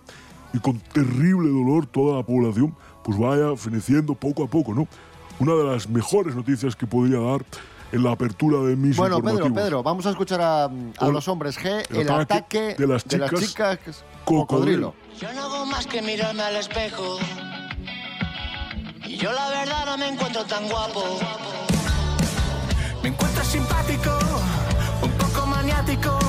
y 0.53 0.59
con 0.59 0.79
terrible 0.79 1.49
dolor 1.49 1.85
toda 1.85 2.17
la 2.17 2.23
población 2.23 2.75
pues 3.03 3.17
vaya 3.17 3.55
feneciendo 3.55 4.15
poco 4.15 4.43
a 4.43 4.47
poco, 4.47 4.73
¿no? 4.73 4.87
Una 5.39 5.53
de 5.53 5.63
las 5.63 5.87
mejores 5.87 6.35
noticias 6.35 6.75
que 6.75 6.87
podría 6.87 7.19
dar 7.19 7.45
en 7.91 8.03
la 8.03 8.11
apertura 8.11 8.59
de 8.67 8.75
mis 8.75 8.97
Bueno, 8.97 9.21
Pedro. 9.21 9.53
Pedro, 9.53 9.83
vamos 9.83 10.05
a 10.05 10.09
escuchar 10.09 10.41
a, 10.41 10.65
a 10.65 11.07
los 11.07 11.27
hombres 11.27 11.57
G, 11.59 11.85
El 11.89 12.01
el, 12.01 12.09
ataque 12.09 12.33
ataque, 12.33 12.75
de 12.77 12.87
las 12.87 13.05
chicas 13.05 13.31
chicas 13.39 13.79
cocodrilo. 14.25 14.93
Yo 15.19 15.31
no 15.33 15.43
hago 15.43 15.65
más 15.65 15.87
que 15.87 16.01
mirarme 16.01 16.43
al 16.43 16.55
espejo. 16.57 17.17
Y 19.05 19.17
yo 19.17 19.31
la 19.31 19.49
verdad 19.49 19.85
no 19.85 19.97
me 19.97 20.09
encuentro 20.09 20.43
tan 20.45 20.67
guapo. 20.67 21.19
Me 23.01 23.09
encuentro 23.09 23.43
simpático, 23.43 24.17
un 25.01 25.11
poco 25.11 25.45
maniático, 25.45 26.19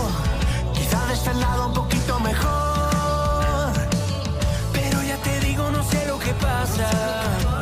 quizá 0.75 1.07
de 1.07 1.14
este 1.14 1.35
lado 1.35 1.68
un 1.68 1.75
poquito 1.75 2.21
mejor. 2.21 3.73
Pero 4.73 5.03
ya 5.03 5.16
te 5.16 5.40
digo, 5.40 5.71
no 5.71 5.83
sé 5.83 6.07
lo 6.07 6.18
que 6.18 6.33
pasa. 6.35 7.58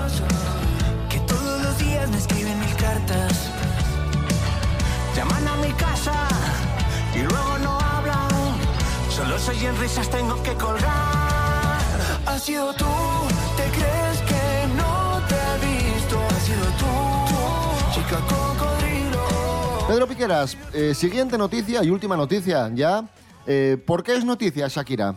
Cartas. 2.87 3.51
Llaman 5.15 5.49
a 5.49 5.57
mi 5.57 5.73
casa 5.73 6.17
y 7.15 7.21
luego 7.23 7.59
no 7.59 7.79
hablan. 7.81 8.31
Solo 9.09 9.39
soy 9.39 9.59
en 9.67 9.77
risas, 9.79 10.09
tengo 10.11 10.37
que 10.43 10.55
colgar. 10.55 11.79
Has 12.27 12.43
sido 12.43 12.73
tú, 12.75 12.95
¿te 13.59 13.67
crees 13.77 14.19
que 14.31 14.45
no 14.81 15.21
te 15.29 15.37
he 15.47 15.57
visto? 15.67 16.17
Has 16.33 16.43
sido 16.49 16.67
tú, 16.81 16.93
chica 17.95 18.19
cocodrilo. 18.33 19.25
Pedro 19.89 20.07
Piqueras, 20.07 20.57
eh, 20.73 20.95
siguiente 20.95 21.39
noticia 21.39 21.83
y 21.83 21.91
última 21.91 22.17
noticia 22.17 22.71
ya. 22.75 23.05
Eh, 23.47 23.79
¿Por 23.87 24.03
qué 24.03 24.17
es 24.17 24.25
noticia 24.25 24.69
Shakira? 24.69 25.15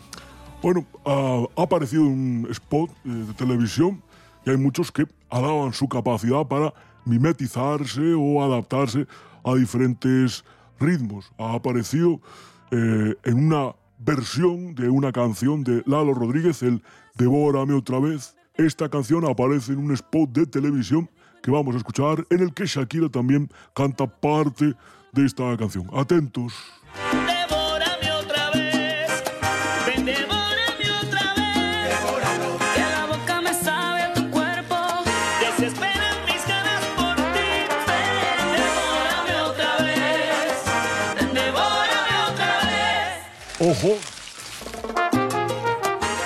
Bueno, 0.62 0.86
ah, 1.06 1.46
ha 1.56 1.64
aparecido 1.64 2.04
un 2.04 2.48
spot 2.52 2.90
de 3.04 3.34
televisión 3.34 4.02
y 4.46 4.50
hay 4.52 4.58
muchos 4.58 4.92
que 4.92 5.06
alaban 5.30 5.74
su 5.74 5.88
capacidad 5.88 6.46
para 6.46 6.74
mimetizarse 7.06 8.14
o 8.16 8.44
adaptarse 8.44 9.08
a 9.44 9.56
diferentes 9.56 10.44
ritmos. 10.80 11.32
Ha 11.38 11.54
aparecido 11.54 12.20
eh, 12.72 13.16
en 13.24 13.46
una 13.48 13.76
versión 13.98 14.76
de 14.76 14.90
una 14.90 15.12
canción 15.12 15.64
de 15.64 15.84
Lalo 15.86 16.14
Rodríguez, 16.14 16.64
el 16.64 16.82
Devórame 17.16 17.74
otra 17.74 18.00
vez. 18.00 18.36
Esta 18.56 18.90
canción 18.90 19.26
aparece 19.26 19.74
en 19.74 19.80
un 19.80 19.92
spot 19.94 20.32
de 20.32 20.46
televisión 20.46 21.10
que 21.42 21.52
vamos 21.52 21.76
a 21.76 21.78
escuchar, 21.78 22.26
en 22.30 22.42
el 22.42 22.54
que 22.54 22.66
Shakira 22.66 23.10
también 23.10 23.50
canta 23.74 24.08
parte 24.08 24.74
de 25.14 25.26
esta 25.26 25.56
canción. 25.58 25.88
Atentos. 25.94 26.54
Ojo, 43.60 43.98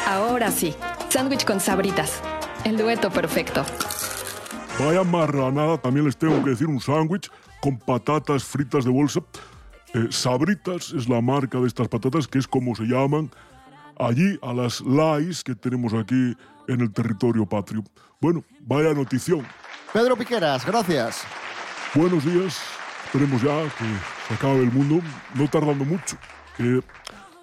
Ahora 0.08 0.52
sí, 0.52 0.76
sándwich 1.10 1.46
con 1.46 1.60
sabritas. 1.60 2.22
El 2.64 2.78
dueto 2.78 3.10
perfecto. 3.10 3.66
Vaya 4.80 5.04
marranada, 5.04 5.78
también 5.78 6.06
les 6.06 6.16
tengo 6.18 6.44
que 6.44 6.52
decir 6.52 6.68
un 6.68 6.80
sándwich 6.80 7.32
con 7.62 7.80
patatas 7.80 8.44
fritas 8.44 8.86
de 8.86 8.92
bolsa. 8.92 9.22
Eh, 9.94 10.08
Sabritas 10.10 10.92
es 10.92 11.08
la 11.08 11.22
marca 11.22 11.60
de 11.60 11.68
estas 11.68 11.88
patatas, 11.88 12.28
que 12.28 12.40
es 12.40 12.48
como 12.48 12.76
se 12.76 12.84
llaman 12.84 13.32
allí 14.00 14.40
a 14.42 14.54
las 14.54 14.82
Lays 14.82 15.44
que 15.44 15.56
tenemos 15.56 15.94
aquí 15.94 16.36
en 16.68 16.82
el 16.82 16.92
territorio 16.92 17.46
patrio. 17.46 17.84
Bueno, 18.20 18.44
vaya 18.62 18.94
notición. 18.94 19.46
Pedro 19.92 20.16
Piqueras, 20.16 20.66
gracias. 20.66 21.24
Buenos 21.94 22.26
días. 22.26 22.60
Esperemos 23.06 23.42
ya 23.42 23.64
que 23.78 23.86
se 24.28 24.34
acabe 24.34 24.60
el 24.64 24.72
mundo, 24.72 25.00
no 25.36 25.48
tardando 25.48 25.86
mucho. 25.86 26.18
Que 26.58 26.82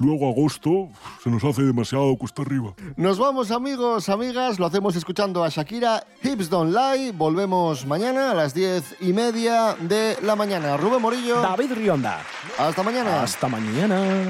luego 0.01 0.29
agosto 0.29 0.89
se 1.23 1.31
nos 1.31 1.45
hace 1.45 1.63
demasiado 1.63 2.17
cuesta 2.17 2.43
arriba. 2.43 2.75
Nos 2.97 3.19
vamos 3.19 3.51
amigos, 3.51 4.09
amigas, 4.09 4.59
lo 4.59 4.67
hacemos 4.67 4.97
escuchando 4.97 5.45
a 5.45 5.49
Shakira, 5.49 6.05
Hips 6.23 6.51
Don't 6.51 6.75
Lie, 6.75 7.13
volvemos 7.13 7.87
mañana 7.87 8.33
a 8.33 8.35
las 8.35 8.55
diez 8.55 8.97
y 9.01 9.13
media 9.13 9.77
de 9.81 10.17
la 10.23 10.35
mañana. 10.35 10.77
Rubén 10.77 11.03
Morillo. 11.03 11.41
David 11.41 11.73
Rionda. 11.73 12.21
Hasta 12.59 12.83
mañana. 12.83 13.23
Hasta 13.23 13.49
mañana. 13.49 14.25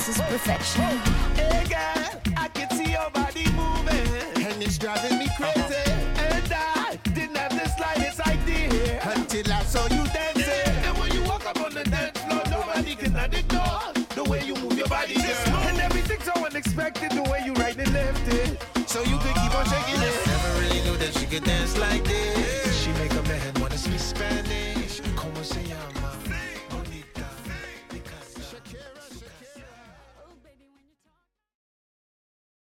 This 0.00 0.16
this 0.16 0.16
is 0.16 0.22
perfection. 0.22 0.96
Hey 1.36 1.64
girl, 1.68 2.34
I 2.36 2.48
can 2.48 2.70
see 2.70 2.92
your 2.92 3.10
body 3.10 3.44
moving, 3.52 4.46
and 4.46 4.62
it's 4.62 4.78
driving 4.78 5.18
me 5.18 5.28
crazy. 5.36 5.74
And 6.16 6.52
I 6.52 6.98
didn't 7.14 7.36
have 7.36 7.52
the 7.52 7.68
slightest 7.68 8.20
idea 8.26 9.00
until 9.04 9.52
I 9.52 9.62
saw 9.62 9.82
you 9.88 10.02
dancing. 10.08 10.74
And 10.86 10.96
when 10.98 11.12
you 11.12 11.22
walk 11.24 11.44
up 11.46 11.60
on 11.60 11.74
the 11.74 11.84
dance 11.84 12.18
floor, 12.20 12.42
nobody 12.50 12.94
can 12.94 13.14
ignore 13.16 13.92
the 14.14 14.24
way 14.24 14.42
you 14.44 14.54
move 14.54 14.78
your 14.78 14.88
body, 14.88 15.14
girl. 15.14 15.56
And 15.68 15.78
everything's 15.78 16.24
so 16.24 16.32
unexpected, 16.46 17.12
the 17.12 17.22
way 17.30 17.42
you 17.44 17.52
right 17.54 17.76
and 17.76 17.92
left 17.92 18.26
it, 18.28 18.62
so 18.88 19.02
you 19.02 19.18
could 19.18 19.34
keep 19.34 19.54
on 19.54 19.64
shaking 19.66 20.00
it. 20.00 20.26
Never 20.26 20.60
really 20.60 20.80
knew 20.82 20.96
that 20.96 21.12
she 21.18 21.26
could 21.26 21.44
dance 21.44 21.76
like 21.78 22.04
this. 22.04 22.09